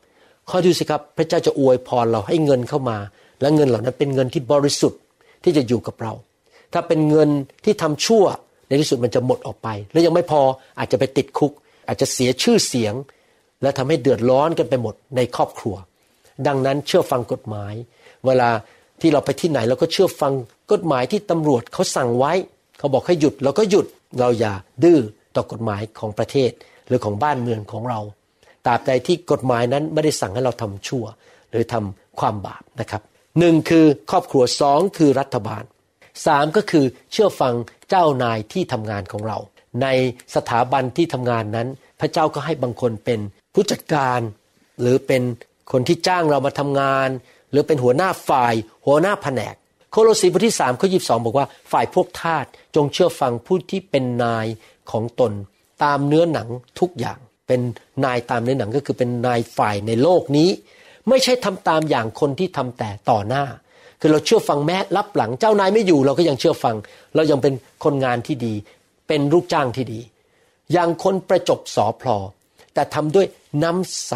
[0.50, 2.98] ข้อดูสิครับพระเจ้าจะอวยพรเราให้เงินเข้ามา
[3.40, 5.00] และเงินเหล่านั้นเป็นเงินที่บริสุทธิ์
[5.44, 6.12] ที่จะอยู่กับเรา
[6.72, 7.28] ถ้าเป็นเงิน
[7.64, 8.24] ที่ทำชั่ว
[8.66, 10.40] ในที่สุดมันจะหมดออกไป แล้วยังไม่พอ
[10.78, 11.52] อาจจะไปติดคุก
[11.88, 12.94] อาจจะเสียชื่อเสียง
[13.62, 15.76] และทำให้เดือดร้อนกันไปหมดในครอบครัว
[16.46, 17.74] ดังนั้นเชื่อฟังกฎหมาย
[18.26, 18.50] เวลา
[19.00, 20.32] ที่เราไปที่ไหนเราก็เชื่อฟัง
[20.72, 22.32] กฎหมายที่ตำรวจเขาสั่งไว้
[22.78, 23.86] เขาบอกให้หยุดเราก็หยุด
[24.18, 25.00] เราอย่าดื้อ
[25.36, 26.50] ต่อกฎหมายของประเทศ
[26.88, 28.00] หรือของบ้านเมืองของเรา
[28.66, 31.04] ตราบใดที่กฎหมายนั้นไม่ได้สั่งให้เราทำชั่ว
[31.50, 33.02] หรือทำความบาปนะครับ
[33.38, 35.64] หนึ่งคือครอบครัวสองคือรัฐบาล
[36.26, 37.54] สามก็คือเชื่อฟัง
[37.88, 39.38] เจ้านายที่ทำงานของเรา
[39.82, 39.86] ใน
[40.34, 41.68] สถาบันที่ทำงานนั้น
[42.00, 43.20] พระเจ้าก็ให้บางคนเป็น
[43.54, 44.20] ผู้จัดการ
[44.80, 45.22] หรือเป็น
[45.72, 47.08] คนที่จ้างเรามาทำงาน
[47.50, 48.54] หรือเป็นหัวหน้าฝ่าย
[48.86, 49.54] หัวหน้าแผนก
[49.90, 54.46] โคโลสีบทที่สามข้อยีบสองบอกว่าฝ่ายพวกทาสจงเชื่อฟังผู้ที่เป็นนาย
[54.90, 55.32] ของตน
[55.84, 56.48] ตามเนื้อหนัง
[56.80, 57.60] ทุกอย่าง เป็น
[58.04, 60.50] นายตามเนื้อหนังก็คือเป็นนายฝ่ายในโลกนี้
[61.08, 63.44] ไม่ใช่ทำตามอย่างคนที่ทำแต่ต่อหน้า
[64.00, 66.76] คือเราเชื่อฟังแม้รับหลังเจ้านายไม่อยู่ เราก็ยังเชื่อฟัง
[67.14, 68.54] เรายังเป็นคนงานที่ดี
[69.08, 70.00] เป็นลูกจ้างที่ดี
[70.72, 72.18] อย่างคนประจบสอพลอ
[72.74, 73.26] แต่ทำด้วย
[73.62, 74.12] น้ำใส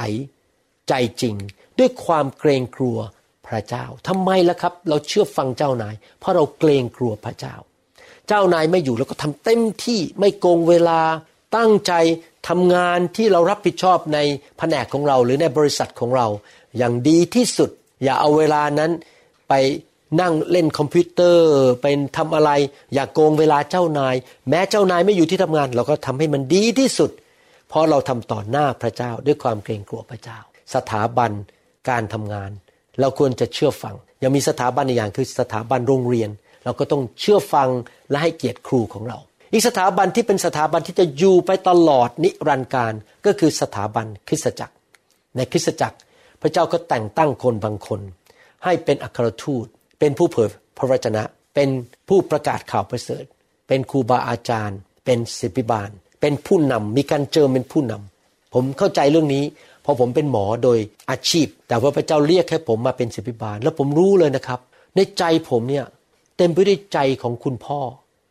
[0.90, 1.37] ใจจริง
[1.79, 2.98] ด้วยความเกรงกลัว
[3.46, 7.55] พระเจ้าทำไมล่ะครับ เราเชื่อฟังเจ้านาย เพราะเราเกรงกลัวพระเจ้า
[8.29, 11.00] เจ้านายไม่อยู่เราก็ทำเต็มที่ไม่โกงเวลา
[11.57, 11.92] ตั้งใจ
[12.48, 14.18] ทำงานที่เรารับผิดชอบใน
[14.59, 16.26] แผนกของเราหรือในบริษัทของเรา
[16.79, 17.70] อย่างดีที่สุด
[18.05, 18.90] อย่าเอาเวลานั้น
[19.48, 19.53] ไป
[20.20, 21.50] นั่งเล่นคอมพิวเตอร์
[21.83, 22.50] เป็นทำอะไร
[22.94, 24.14] อย่าโกงเวลาเจ้านาย
[24.48, 27.11] แม้เจ้านายไม่อยู่ที่ทำงาน เราก็ทำให้มันดีที่สุด
[27.68, 30.38] เพราะเราทำต่อหน้าพระเจ้าด้วยความเกรงกลัวพระเจ้า
[30.74, 31.30] สถาบัน
[31.90, 32.50] การทำงาน
[33.00, 36.30] เราควรจะเชื่อฟัง ยังมีสถาบันอีกอย่างคือสถาบันโรงเรียน
[36.64, 37.68] เราก็ต้องเชื่อฟัง
[38.11, 39.18] และให้เกียรติครูของเรา
[39.52, 42.92] อีกสถาบันที่เป็นสถาบันที่จะอยู่ไปตลอดนิรันดร์การ
[43.26, 44.74] ก็คือสถาบันคริสตจักร
[45.37, 45.98] ในคริสตจักร
[46.40, 48.00] พระเจ้าก็แต่งตั้งคนบางคน
[48.64, 49.66] ให้เป็นอัครทูต
[49.98, 51.22] เป็นผู้เผยพระวจนะ
[51.54, 51.68] เป็น
[52.09, 53.24] ผู้ประกาศข่าวประเสริฐ
[53.68, 59.44] เป็นครูบาอาจารย์ เป็นศิบิบาล เป็นผู้นำมีการเจิมเป็นผู้นำผมเข้าใจเรื่องนี้
[59.83, 60.79] เพราะผมเป็นหมอโดย
[61.11, 64.61] อาชีพ แต่ว่าพระเจ้าเรียกให้ผมมาเป็นศิบิบาล แล้วผมรู้เลยนะครับ
[64.97, 65.87] ในใจผมเนี่ย
[66.37, 67.81] เต็มไปด้วยใจของคุณพ่อ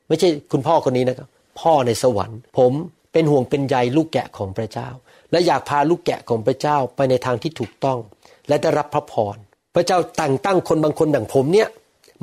[0.07, 1.27] ไม่ใช่คุณพ่อคนนี้นะครับ
[1.59, 2.71] พ่อในสวรรค์ ผม
[3.13, 4.89] เป็นห่วงเป็นใยลูกแกะของพระเจ้า
[5.31, 7.99] และอยากพาลูกแกะของพระเจ้าไปในทางที่ถูกต้อง
[8.47, 9.37] และได้รับพระพร
[9.75, 11.69] พระเจ้าแต่งตั้งคนบางคนอย่างผมเนี่ย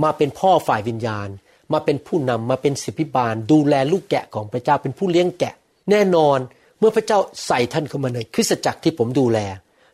[0.04, 1.28] มาเป็นพ่อฝ่ายวิญญาณ
[1.72, 5.54] มาเป็นผู้นำมาเป็นศิบิบาล ดูแลลูกแกะของพระเจ้าเป็นผู้เลี้ยงแกะ
[5.90, 6.38] แน่นอน
[6.78, 9.38] เมื่อพระเจ้าใส่ท่านเข้ามาในคริสตจักรที่ผมดูแล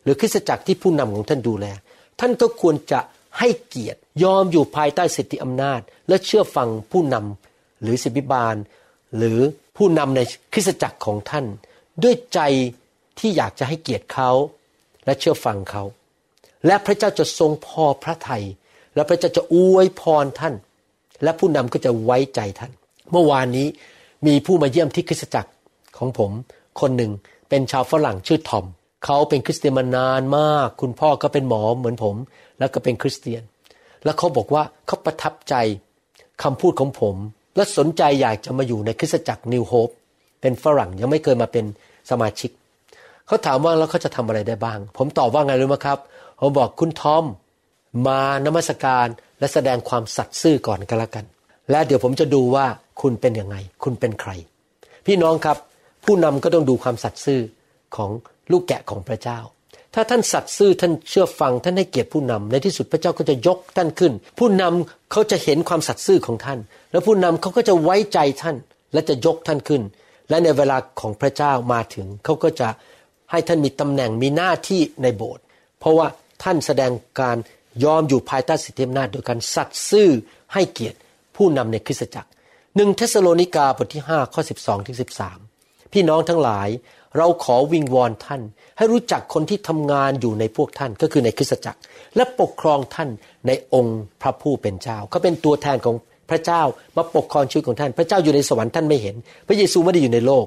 [0.03, 1.65] หรือคริสตจักรที่ผู้นำของท่านดูแล
[2.19, 2.99] ท่านก็ควรจะ
[3.39, 8.55] ให้เกียรติยอมอยู่ภายใต้สิทธิอำนาจ และเชื่อฟังผู้นำหรือศิบิบาล
[9.17, 9.39] หรือ
[9.77, 10.21] ผู้นำใน
[10.53, 11.45] คริสตจักรของท่าน
[12.03, 12.39] ด้วยใจ
[13.19, 14.29] ที่อยากจะให้เกียรติเขา
[15.05, 15.83] และเชื่อฟังเขา
[16.65, 18.43] และพระเจ้าจะทรงพอพระทยัย
[18.95, 20.53] และพระเจ้าจะอวยพรท่าน
[21.23, 22.71] และผู้นำก็จะไว้ใจท่าน
[23.11, 23.67] เมื่อวานนี้
[24.27, 25.51] มีผู้มาเยี่ยมที่คริสตจักร
[25.97, 26.31] ของผม
[26.81, 27.11] คนหนึ่ง
[27.49, 28.65] เป็นชาวฝรั่งชื่อทอม
[29.05, 32.15] เขาเป็นคริสเตียนมานานมาก คุณพ่อก็เป็นหมอเหมือนผม
[32.59, 33.41] แล้วก็เป็นคริสเตียน
[34.03, 35.55] แล้วเขาบอกว่าเขาประทับใจ
[36.43, 37.15] คำพูดของผม
[37.55, 39.89] และสนใจอยากจะมาอยู่ในคริสตจักรนิวโฮป
[40.41, 41.65] เป็นฝรั่งยังไม่เคยมาเป็น
[42.09, 42.51] สมาชิก
[43.27, 45.99] เขาถามว่าแล้วเขาจะทำอะไรได้บ้าง ผมตอบว่าไงรู้ไหมครับ
[46.39, 47.23] ผมบอกคุณทอม
[48.07, 49.07] มานมัสการ
[49.39, 51.25] และแสดงความสัตย์ซื่อก่อนกันละกัน
[51.71, 52.65] และเดี๋ยวผมจะดูว่า
[53.01, 54.31] คุณเป็นยังไง คุณเป็นใคร
[55.05, 55.57] พี่น้องครับ
[56.05, 57.41] ผู้นำก็ต้องดูความสัตย์ซื่อ
[57.95, 58.09] ของ
[58.51, 59.39] ลูกแกะของพระเจ้า
[59.93, 66.59] ถ้าท่านสัตย์ซื่อท่านเชื่อฟังท่านให้เกียรติผู้นำในที่สุดพระเจ้าก็จะยกท่านขึ้น ผู้นำเขาจะเห็นความสัตย์ซื่อของท่าน
[66.91, 68.55] แล้วผู้นำเขาก็จะไว้ใจท่าน
[68.93, 69.81] และจะยกท่านขึ้น
[70.29, 72.69] และในเวลาของพระเจ้ามาถึงเขาก็จะ
[73.31, 75.43] ให้ท่านมีตำแหน่งมีหน้าที่ในโบสถ์
[75.79, 76.07] เพราะว่า
[76.43, 77.37] ท่านแสดงการ
[77.83, 80.09] ยอมอยู่ภายใต้สิทธิอำนาจโดยการสัตย์ซื่อ
[80.53, 80.97] ให้เกียรติ
[81.35, 82.29] ผู้นำในคริสตจักร
[82.75, 85.42] หนึ่งเทสโลนิกาบทที่5ข้อ 12ถึง13
[85.93, 86.69] พี่น้องทั้งหลาย
[87.17, 88.41] เราขอวิงวอนท่าน
[88.77, 91.79] ให้รู้จักคนที่ทำงานอยู่ในพวกท่านก็คือในคริสตจักร
[92.15, 93.09] และปกครองท่าน
[93.47, 95.95] ในองค์พระผู้เป็นเจ้าเขาเป็นตัวแทนของ
[96.29, 96.61] พระเจ้า
[96.97, 99.15] มาปกครองชีวิตของท่าน พระเจ้าอยู่ในสวรรค์ท่านไม่เห็น
[99.47, 100.45] พระเยซูไม่ได้อยู่ในโลก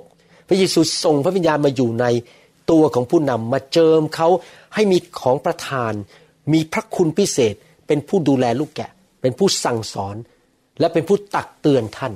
[0.48, 2.06] พระเยซูส่งพระวิญญาณมาอยู่ใน
[2.70, 4.28] ตัวของผู้นำมาเจิมเขา
[4.74, 5.92] ให้มีของประทาน
[6.52, 7.54] มีพระคุณพิเศษ
[7.86, 10.16] เป็นผู้ดูแลลูกแกะ เป็นผู้สั่งสอน
[10.80, 12.12] และเป็นผู้ตักเตือนท่าน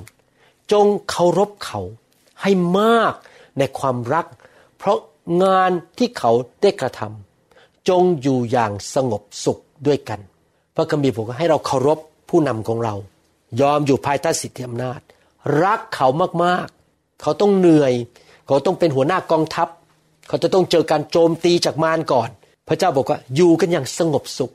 [0.71, 1.81] จงเคารพเขา
[2.41, 3.13] ให้มาก
[3.57, 4.25] ในความรัก
[4.77, 4.99] เพราะ
[5.43, 10.19] งานที่เขาได้กระทำจงอยู่อย่างสงบสุขด้วยกัน
[10.75, 11.99] พระคัมภีร์บอกให้เราเคารพ
[12.29, 12.95] ผู้นำของเรา
[13.61, 14.99] ยอมอยู่ภายใต้สิทธิอำนาจ
[15.63, 16.07] รักเขา
[16.43, 17.93] มากๆ เขาต้องเหนื่อย
[18.47, 19.67] เขาต้องเป็นหัวหน้ากองทัพ
[20.27, 22.29] เขาจะต้องเจอการโจมตีจากมารก่อน
[22.67, 24.53] พระเจ้าบอกว่าอยู่กันอย่างสงบสุข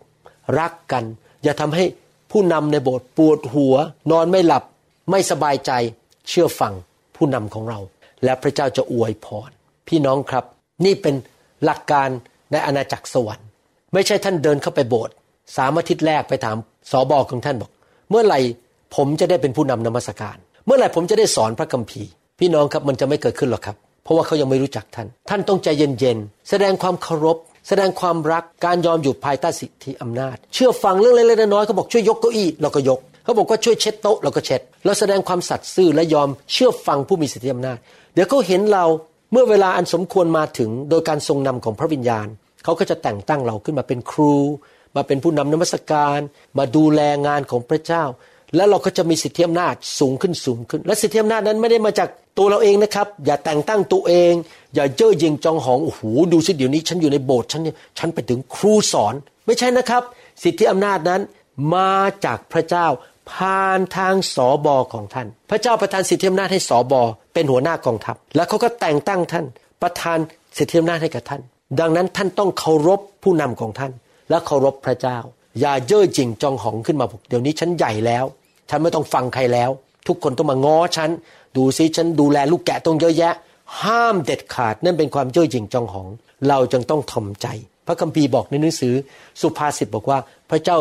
[0.59, 1.05] รักกัน
[1.42, 1.85] อย่าทำให้
[2.31, 3.75] ผู้นำในโบสถ์ปวดหัว
[4.11, 4.64] นอนไม่หลับ
[5.11, 5.70] ไม่สบายใจ
[6.29, 6.75] เชื่อฟัง
[7.16, 7.79] ผู้นำของเรา
[8.24, 9.50] และพระเจ้าจะอวยพร
[9.88, 10.44] พี่น้องครับ
[10.85, 11.14] นี่เป็น
[11.64, 12.09] หลักการ
[12.52, 13.46] ในอาณาจักรสวรรค์
[13.92, 15.14] ไม่ใช่ท่านเดินเข้าไปโบสถ์
[15.57, 16.57] สามอาทิตย์แรกไปถาม
[16.90, 17.70] สอบอของท่านบอก
[18.11, 18.40] เมื่อไหร่
[18.96, 27.37] ผมจะได้เป็นผู้นำนมัสการ เมื่อไหร่ผมจะได้สอนพระคัมภีร์ พี่น้องครับมันจะไม่เกิดขึ้นหรอกครับ เพราะว่าเขายังไม่รู้จักท่าน ท่านต้องใจเย็นๆแสดงความเคารพ
[27.68, 37.78] แสดงความรักการยอมอยู่ภายใต้สิทธิอำนาจ เชื่อฟังเรื่องเล็กๆน้อยๆเขาบอกช่วยยกเก้าอี้เราก็ยก เขาบอกว่าช่วยเช็ดโต๊ะเราก็เช็ด เราแสดงความสัตย์ซื่อและยอมเชื่อฟังผู้มีสิทธิอำนาจ
[38.14, 38.84] เดี๋ยวเขาเห็นเรา
[39.32, 42.26] เมื่อเวลาอันสมควรมาถึงโดยการทรงนำของพระวิญญาณ
[42.64, 44.34] เขาก็จะแต่งตั้งเราขึ้นมาเป็นครู
[44.96, 46.18] มาเป็นผู้นำนมัสการ
[46.58, 48.04] มาดูแลงานของพระเจ้า
[48.56, 52.08] แล้วเราก็จะมีสิทธิอำนาจสูงขึ้นสูงขึ้น และสิทธิอำนาจนั้นไม่ได้มาจาก
[52.38, 54.32] ตัวเราเองนะครับ อย่าแต่งตั้งตัวเอง
[54.74, 56.00] อย่าเย่อหยิ่งจองหองโอ้โห
[56.32, 59.14] ดูสิเดี๋ยวนี้ ฉันอยู่ในโบสถ์ฉันเนี่ยฉันไปถึงครูสอน
[59.46, 60.02] ไม่ใช่นะครับ
[60.42, 61.20] สิทธิอำนาจนั้น
[61.74, 61.92] มา
[62.24, 62.86] จากพระเจ้า
[63.32, 67.02] ผ่านทางสอบอของท่าน พระเจ้าประทานสิทธิอำนาจให้สอบอ
[67.34, 69.44] เป็นหัวหน้ากองทัพ แล้วเขาก็แต่งตั้งท่าน
[69.82, 70.18] ประทาน
[70.58, 71.42] สิทธิอำนาจให้กับท่าน
[71.80, 73.92] ดังนั้นท่านต้องเคารพผู้นำของท่าน
[74.30, 75.18] และเคารพพระเจ้า
[75.60, 78.24] อย่าเย่อหยิ่งจองหองขึ้นมาบอกเดี๋ยวนี้ฉันใหญ่แล้ว
[78.70, 79.70] ฉันไม่ต้องฟังใครแล้ว
[80.06, 81.10] ทุกคนต้องมาง้อฉัน
[81.56, 83.34] ดูซิฉันดูแลลูกแกะต้องเยอะแยะ
[83.82, 86.08] ห้ามเด็ดขาดนั่นเป็นความเย่อหยิ่งจองหอง
[86.48, 87.46] เราจึงต้องทำใจ
[87.86, 88.94] พระคัมภีร์บอกในหนังสือ
[89.40, 90.18] สุภาษิตบอกว่า
[90.50, 90.76] พระเจ้า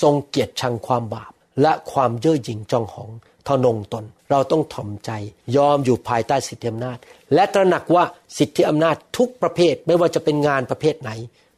[0.00, 3.10] ทรงเกียรติชังความบาป และความเย่อหยิ่งจองหอง
[3.48, 5.10] ทนงตน เราต้องทำใจ
[5.56, 6.98] ยอมอยู่ภายใต้สิทธิอำนาจ
[7.34, 8.04] และตระหนักว่า
[8.38, 11.10] สิทธิอำนาจทุกประเภทไม่ว่าจะเป็นงานประเภทไหน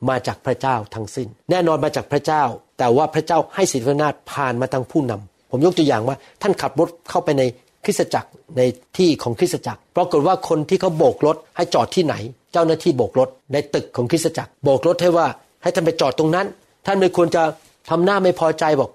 [0.08, 2.42] มาจากพระเจ้าทั้งสิ้น แน่นอนมาจากพระเจ้า
[2.78, 7.42] แต่ว่าพระเจ้าให้สิทธิอำนาจผ่านมาทางผู้นำผมยกตัวอย่างว่าท่านขับรถเข้าไปใน
[7.84, 8.62] คริสตจักรใน
[8.98, 12.14] ที่ของคริสตจักรปรากฏว่าคนที่เขาโบกรถให้จอดที่ไหน
[12.52, 15.26] เจ้าหน้าที่โบกรถในตึกของคริสตจักร โบกรถให้ว่า
[15.62, 16.46] ให้ท่านไปจอดตรงนั้น
[16.86, 17.42] ท่านไม่ควรจะ
[17.90, 18.90] ทำหน้าไม่พอใจบอก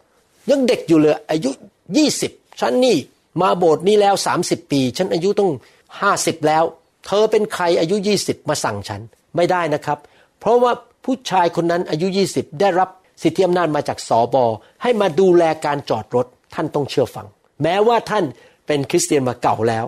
[0.49, 1.51] ยังเด็กอยู่เลยอายุ
[1.97, 2.97] ยี่สิบฉันนี่
[3.41, 5.51] มาโบสถ์นี้แล้วสามสิบปี ฉันอายุต้อง
[6.01, 6.63] ห้าสิบแล้ว
[7.05, 9.01] เธอเป็นใครอายุยี่สิบมาสั่งฉัน
[9.35, 9.99] ไม่ได้นะครับ
[10.39, 10.71] เพราะว่า
[11.05, 12.89] ผู้ชายคนนั้นอายุยี่สิบได้รับ
[13.21, 14.45] สิทธิอำนาจมาจากสอบอ
[14.81, 17.27] ให้มาดูแลการจอดรถท่านต้องเชื่อฟัง
[17.63, 18.23] แม้ว่าท่าน
[18.67, 19.85] เป็นคริสเตียนมาเก่าแล้ว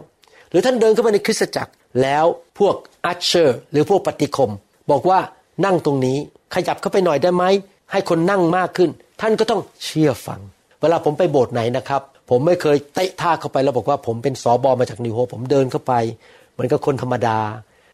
[0.50, 2.26] หรือท่านเดินเข้ามาในคริสตจักรแล้ว
[2.60, 4.52] พวกอัชเชอร์ หรือพวกปฏิคม
[4.92, 5.20] บอกว่า
[5.66, 6.18] นั่งตรงนี้
[6.56, 7.44] ขยับเข้าไปหน่อยได้ไหม
[7.92, 8.90] ให้คนนั่งมากขึ้น
[9.22, 10.40] ท่านก็ต้องเชื่อฟัง
[10.82, 15.94] เวลาผมไปโบสถ์ไหนนะครับ ผมไม่เคยเตะท่าเข้าไปแล้วบอกว่าผมเป็นสอบอมาจากนิวโฮผมเดินเข้าไป
[16.54, 17.40] เหมือนกับคนธรรมดา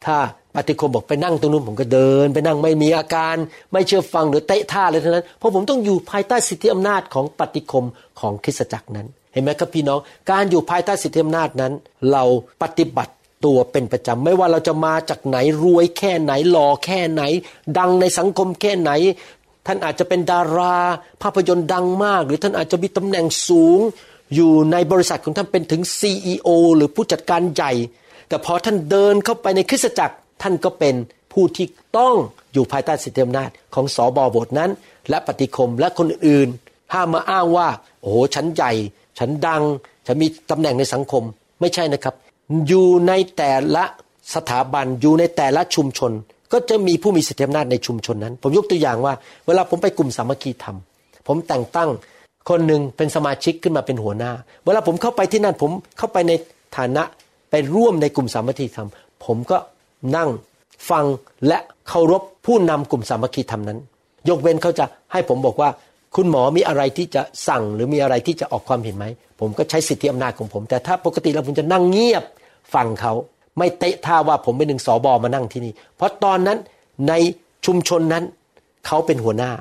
[0.05, 0.15] ถ้า
[0.55, 3.35] ปฏิคมบอกไปนั่งตรงนู้นผมก็เดิน ไปนั่งไม่มีอาการ
[3.71, 7.85] ไม่เชื่อฟังหรือเตะท่าเลยเท่านั้นเพราะผมต้องอยู่ภายใต้สิทธิอำนาจของปฏิคม
[8.19, 9.99] ของคริสตจักรนั้น เห็นไหมครับพี่น้อง
[10.31, 11.73] การอยู่ภายใต้สิทธิอำนาจนั้น
[12.11, 12.23] เรา
[12.63, 13.13] ปฏิบัติ
[13.45, 17.23] ตัวเป็นประจำไม่ว่าเราจะมาจากไหนรวยแค่ไหนหล่อแค่ไหน
[17.77, 18.91] ดังในสังคมแค่ไหน
[19.65, 20.77] ท่านอาจจะเป็นดารา
[21.21, 23.79] ภาพยนตร์ดังมาก หรือท่านอาจจะมีตำแหน่งสูง
[24.35, 27.71] อยู่ในบริษัทของท่านเป็นถึง CEO หรือผู้จัดการใหญ่
[28.27, 30.95] แต่พอท่านเดินเข้าไปในคริสตจักรท่านก็เป็น
[31.33, 31.65] ผู้ที่
[31.97, 32.15] ต้อง
[32.53, 34.71] อยู่ภายใต้สิทธิอำนาจของสอบอบทนั้น
[35.09, 36.49] และปฏิคมและคนอื่น
[36.93, 37.67] ห้ามมาอ้างว่า
[38.01, 38.71] โอ้โหฉันใหญ่
[39.19, 39.63] ฉันดัง
[40.05, 41.23] ฉันมีตำแหน่งในสังคม
[41.59, 42.15] ไม่ใช่นะครับ
[42.67, 43.83] อยู่ในแต่ละ
[44.35, 46.11] สถาบันอยู่ในแต่ละชุมชน
[46.53, 49.13] ก็จะมีผู้มีสิทธิอำนาจในชุมชนนั้น ผมยกตัวอย่างว่า
[49.47, 50.77] เวลาผมไปกลุ่มสามัคคีธรรม
[51.27, 51.89] ผมแต่งตั้ง
[52.49, 54.31] คนหนึ่งเป็นสมาชิกขึ้นมาเป็นหัวหน้า
[54.65, 56.31] เวลาผมเข้าไปที่นั่นผมเข้าไปใน
[56.77, 57.03] ฐานะ
[57.51, 58.87] ไปร่วมในกลุ่มสามัคคีธรรม
[59.25, 59.57] ผมก็
[60.15, 60.29] นั่ง
[60.89, 61.05] ฟัง
[61.47, 63.79] และเคารพผู้นำกลุ่มสามัคคีธรรมนั้น
[64.29, 65.69] ยกเว้นเขาจะให้ผมบอกว่า
[66.15, 69.05] คุณหมอมีอะไรที่จะสั่งหรือมีอะไรที่จะออกความเห็นไหม
[69.39, 72.23] ผมก็ใช้สิทธิอำนาจของผม แต่ถ้าปกติแล้วผมจะนั่งเงียบ
[72.73, 73.13] ฟังเขา
[73.57, 76.57] ไม่เตะท่าว่าผมเป็นหนึ่งสอบอมานั่งที่นี่ เพราะตอนนั้น
[77.09, 77.13] ใน
[77.65, 78.23] ชุมชนนั้น
[78.85, 79.51] เขาเป็นหัวหน้า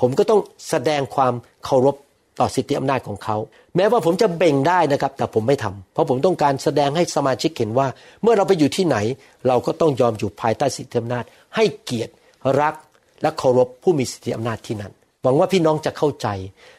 [0.00, 1.34] ผมก็ต้องแสดงความ
[1.64, 1.96] เคารพ
[2.40, 3.36] ต่อสิทธิอำนาจของเขา
[3.76, 7.86] แม้ว่าผมจะเบ่งได้นะครับ แต่ผมไม่ทำเพราะผมต้องการแสดงให้สมาชิกเห็นว่า
[8.22, 8.96] เมื่อเราไปอยู่ที่ไหน
[9.46, 11.24] เราก็ต้องยอมอยู่ภายใต้สิทธิอำนาจ
[11.56, 12.12] ให้เกียรติ
[12.60, 12.74] รัก
[13.22, 16.28] และเคารพผู้มีสิทธิอำนาจที่นั่นหวังว่าพี่น้องจะเข้าใจ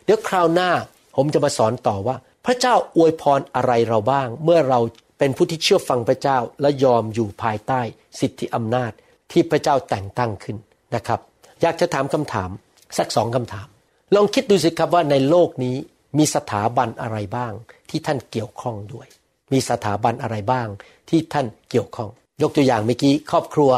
[0.06, 0.70] เดี๋ยวคราวหน้า
[1.16, 4.80] ผมจะมาสอนต่อว่า พระเจ้าอวยพรอะไรเราบ้าง เมื่อเรา
[5.20, 7.82] เป็นผู้ที่เชื่อฟังพระเจ้าและยอมอยู่ภายใต้
[8.20, 8.92] สิทธิอำนาจ
[9.32, 10.58] ที่พระเจ้าแต่งตั้งขึ้น
[10.96, 11.20] นะครับ
[11.62, 12.50] อยากจะถามคำถาม
[12.98, 13.68] สักสองคำถาม
[14.16, 15.76] ลองคิดดูสิครับว่าในโลกนี้
[16.18, 17.54] มีสถาบันอะไรบ้าง
[17.90, 19.08] ที่ท่านเกี่ยวข้องด้วย
[19.54, 20.68] มีสถาบันอะไรบ้าง
[21.10, 22.10] ที่ท่านเกี่ยวข้อง
[22.42, 23.72] ยกตัวอย่างเมื่อกี้ครอบครัว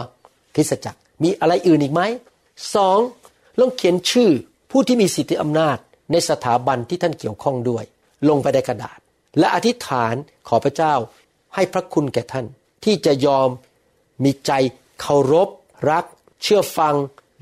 [0.56, 2.02] คริสตจักรมีอะไรอื่นอีกไหม
[2.76, 3.00] สอง
[3.60, 4.30] ลองเขียนชื่อ
[4.72, 5.78] ผู้ที่มีสิทธิอำนาจ
[6.12, 7.84] ในสถาบันที่ท่านเกี่ยวข้องด้วย
[8.30, 9.00] ลงไปในกระดาษ
[9.40, 10.14] และอธิษฐาน
[10.48, 10.94] ขอพระเจ้า
[11.56, 12.46] ให้พระคุณแก่ท่าน
[12.84, 13.48] ที่จะยอม
[14.24, 14.52] มีใจ
[15.02, 15.50] เคารพ
[15.90, 16.06] รัก
[16.42, 16.96] เชื่อฟัง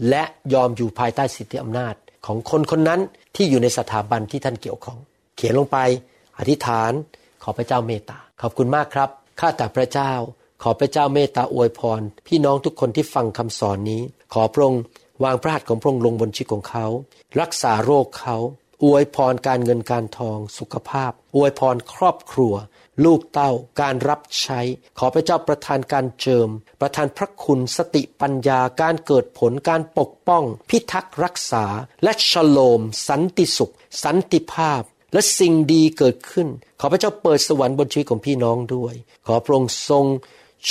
[0.10, 1.96] และยอมอยู่ภายใต้สิทธิอำนาจ
[2.26, 3.02] ของคนคนนั้น
[3.36, 4.98] ที่อยู่ในสถาบันที่ท่านเกี่ยวข้อง
[5.36, 5.78] เขียนลงไป
[6.40, 6.92] อธิษฐาน
[7.44, 10.12] ขอพระเจ้าเมตตาขอบคุณมากครับข้าแต่พระเจ้า
[10.64, 14.02] ขอพระเจ้าเมตตาอวยพร พี่น้องทุกคนที่ฟังคำสอนนี้
[14.34, 14.84] ขอพระองค์
[15.24, 16.86] วางพระหัตถ์ของพระองค์ลงบนชีวิตของเขา
[17.42, 18.38] รักษาโรคเขา
[18.84, 22.54] อวยพรการเงินการทอง สุขภาพ อวยพรครอบครัว
[23.06, 24.60] ลูกเต้าการรับใช้
[25.00, 26.50] ขอพระเจ้าประทานการเจิม
[26.82, 31.66] ประทานพระคุณสติปัญญาการเกิดผลการปกป้อง พิทักษ์รักษา
[32.04, 34.82] และชโลม สันติสุข สันติภาพ
[35.14, 36.48] และสิ่งดีเกิดขึ้น
[36.80, 38.94] ขอพระเจ้าเปิดสวรรค์บนชีวิตของพี่น้องด้วย
[39.28, 40.06] ขอพระองค์ทรง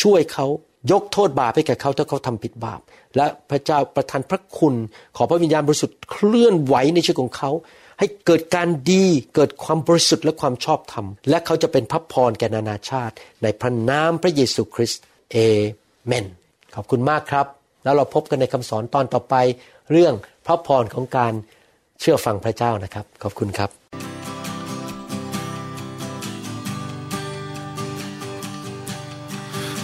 [0.01, 0.47] ช่วยเขา
[0.91, 2.81] ยกโทษบาปให้แก่เขาถ้าเขาทำผิดบาป
[3.19, 4.75] และพระเจ้าประทานพระคุณ
[5.17, 7.51] ขอพระวิญญาณบริสุทธิ์เคลื่อนไหวในชีวิตของเขา
[7.99, 9.05] ให้เกิดการดี
[9.35, 15.03] เกิดความบริสุทธิ์และความชอบธรรม และเขาจะเป็นพระพรแก่นานาชาติ ในพระนามพระเยซูคริสต์
[15.33, 15.37] เอ
[16.07, 16.27] เมน
[16.75, 17.47] ขอบคุณมากครับ
[17.85, 19.35] แล้วเราพบกันในคำสอนตอนต่อไป
[19.91, 20.15] เรื่อง
[20.47, 21.33] พระพรของการ
[22.01, 23.71] เชื่อฟังพระเจ้านะครับ ขอบคุณครับ